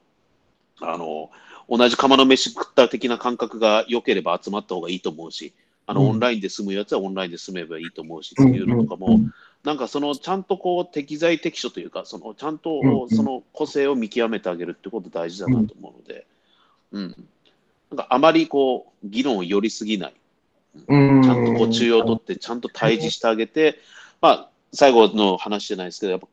[0.79, 1.29] あの
[1.69, 5.53] 同じ釜の飯食った的な感覚が良ければ集まった方がいいと思うし
[5.87, 6.09] あの、うん。
[6.09, 9.19] オンラインで住むやつはオンラインで住めばいいと思うしっていうのとかも、
[9.63, 16.25] なんかそのちゃんとこう適材適所というかそのちゃんとその個性を見極めてあげるってこと大事だなと思うので、
[16.91, 17.15] うん、
[17.91, 20.13] なんかあまりこう議論を寄りすぎない。
[20.87, 21.21] うん。
[21.21, 23.79] ちゃんとこう中央を取って、ちゃんと対峙してあげて、
[24.21, 26.27] まあ、最後の話じゃないですけど、やっぱ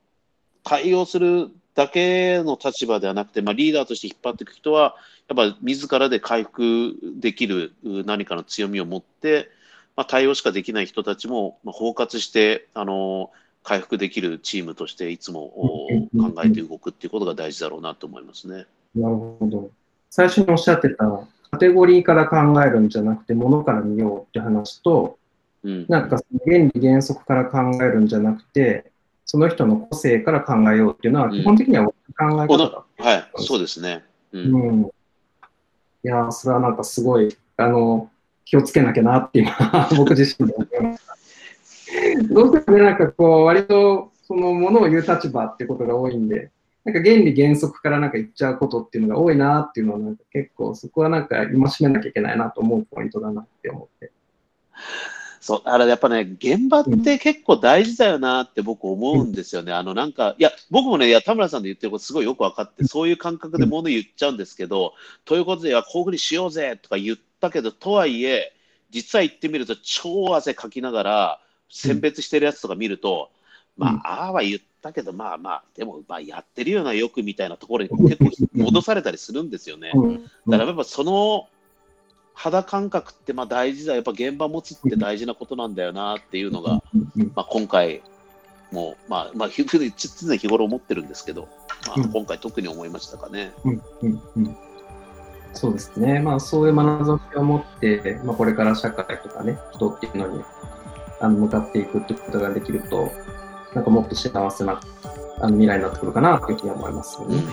[0.68, 4.96] 対応するだけの立場ではなくて、まあ、リーダーとして引っ張っていく人は、
[5.28, 9.48] やっぱ自らで回復できるう何かの強みを持って、
[9.96, 13.30] まあ、対応しかできない人たちも、まあ、包括して、あの
[13.64, 18.66] 回復できるチームとしていつもお考えて動くっていうことが大事だろうなと思いますね。
[18.94, 19.70] なるほど。
[20.10, 21.04] 最初におっしゃってた、
[21.50, 25.18] カテゴリーから考えるんじゃなくて、ものから見ようって話と、
[25.64, 28.90] うん、なんか原理原則から考えるんじゃなくて、
[29.30, 32.64] その人の個性から考えようっていうのは、うん基本的には考え方こだ。
[32.64, 34.02] のはい、そうですね。
[34.32, 34.82] うんうん。
[34.82, 34.88] い
[36.02, 38.10] やー、それはなんかすごい、あの、
[38.46, 39.52] 気をつけなきゃなって今、
[39.98, 42.34] 僕自身で思いました。
[42.34, 46.50] どうしてもね、なんかこう、割と、そのものを言う立場っていうことが多いんで、
[46.84, 54.10] なんか原理原則からなんか言っちゃうことっていうのが多いなっていうのは、なんか結構そこはなんか戒めなきゃいけないなと思うポイントだなって思って。
[55.40, 59.72] そう、だからやっぱね、現場って結構大事だよなって僕思うんですよね。
[59.72, 68.52] あのなんか、いや、僕もね、いや、田村さんで言ってることすごいよく分かって、そういう感覚で物言っちゃうんですけど、ということで、いや、こういうふうにしようぜとか言ったけど、とはいえ、
[68.90, 73.30] 実は言ってみると、超汗かきながら、選別してるやつとか見ると、
[73.76, 73.96] まうん。
[73.98, 79.92] あ、ああは言ったけど、まあまあ、でも、まあ、やってるようなよくみたいなところに結構戻されたりするんですよね。
[79.94, 80.24] うん。
[80.24, 81.48] だからやっぱその
[82.38, 86.80] 肌感覚ってまあ大事だ、やっぱ現場持つって大事なことなんだよなっていうのが、
[87.34, 88.00] まあ、今回
[88.70, 91.48] も、まあ、まあ、常日頃思ってるんですけど、
[91.88, 93.52] まあ、うん今回特に思いましたかね。
[93.64, 94.56] うんうんうん
[95.54, 96.20] そうですね。
[96.20, 100.44] まあ、そういう眼差しを持って、まあ、これから社会とかね、人っていうのに
[101.20, 103.10] あの向かっていくってことができると、
[103.74, 104.80] なんかもっと幸せな
[105.40, 107.36] あの未来になってくるかなというふうに思いますよね。
[107.36, 107.44] うん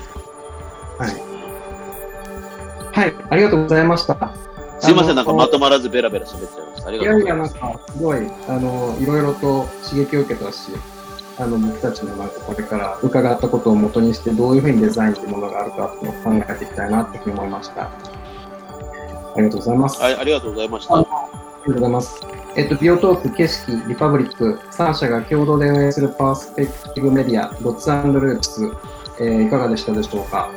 [0.98, 1.36] はい。
[2.92, 4.55] はい、ありがとうございました。
[4.80, 6.88] すいません、なんかまとまらずベラベラ喋っちゃいました。
[6.90, 7.56] ありいやいや、がとうございます。
[7.56, 8.18] なんか、すごい、
[8.48, 10.72] あの、いろいろと刺激を受けたし、
[11.38, 17.84] あの、僕たちもなんかこれから伺ったことを元にして、どういうふうにデザインというものがあるかっていうのを考えていきたいなってふうに思いました。
[17.84, 17.90] あ
[19.38, 20.02] りがとうございます。
[20.02, 20.96] はい、ありがとうございました。
[20.96, 22.22] ありがとうございます。
[22.58, 28.72] えっと、ビオトープ、景色、リパブリック、3社が共同で運営するパースペクティブメディア、ロッツループス、
[29.20, 30.50] えーいかがでしたでしょうか。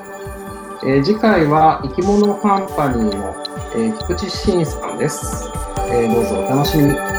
[0.84, 3.34] えー次回は生き物カンパニーの、
[3.74, 5.48] えー菊池真さんです、
[5.90, 7.17] えーどうぞお楽しみに。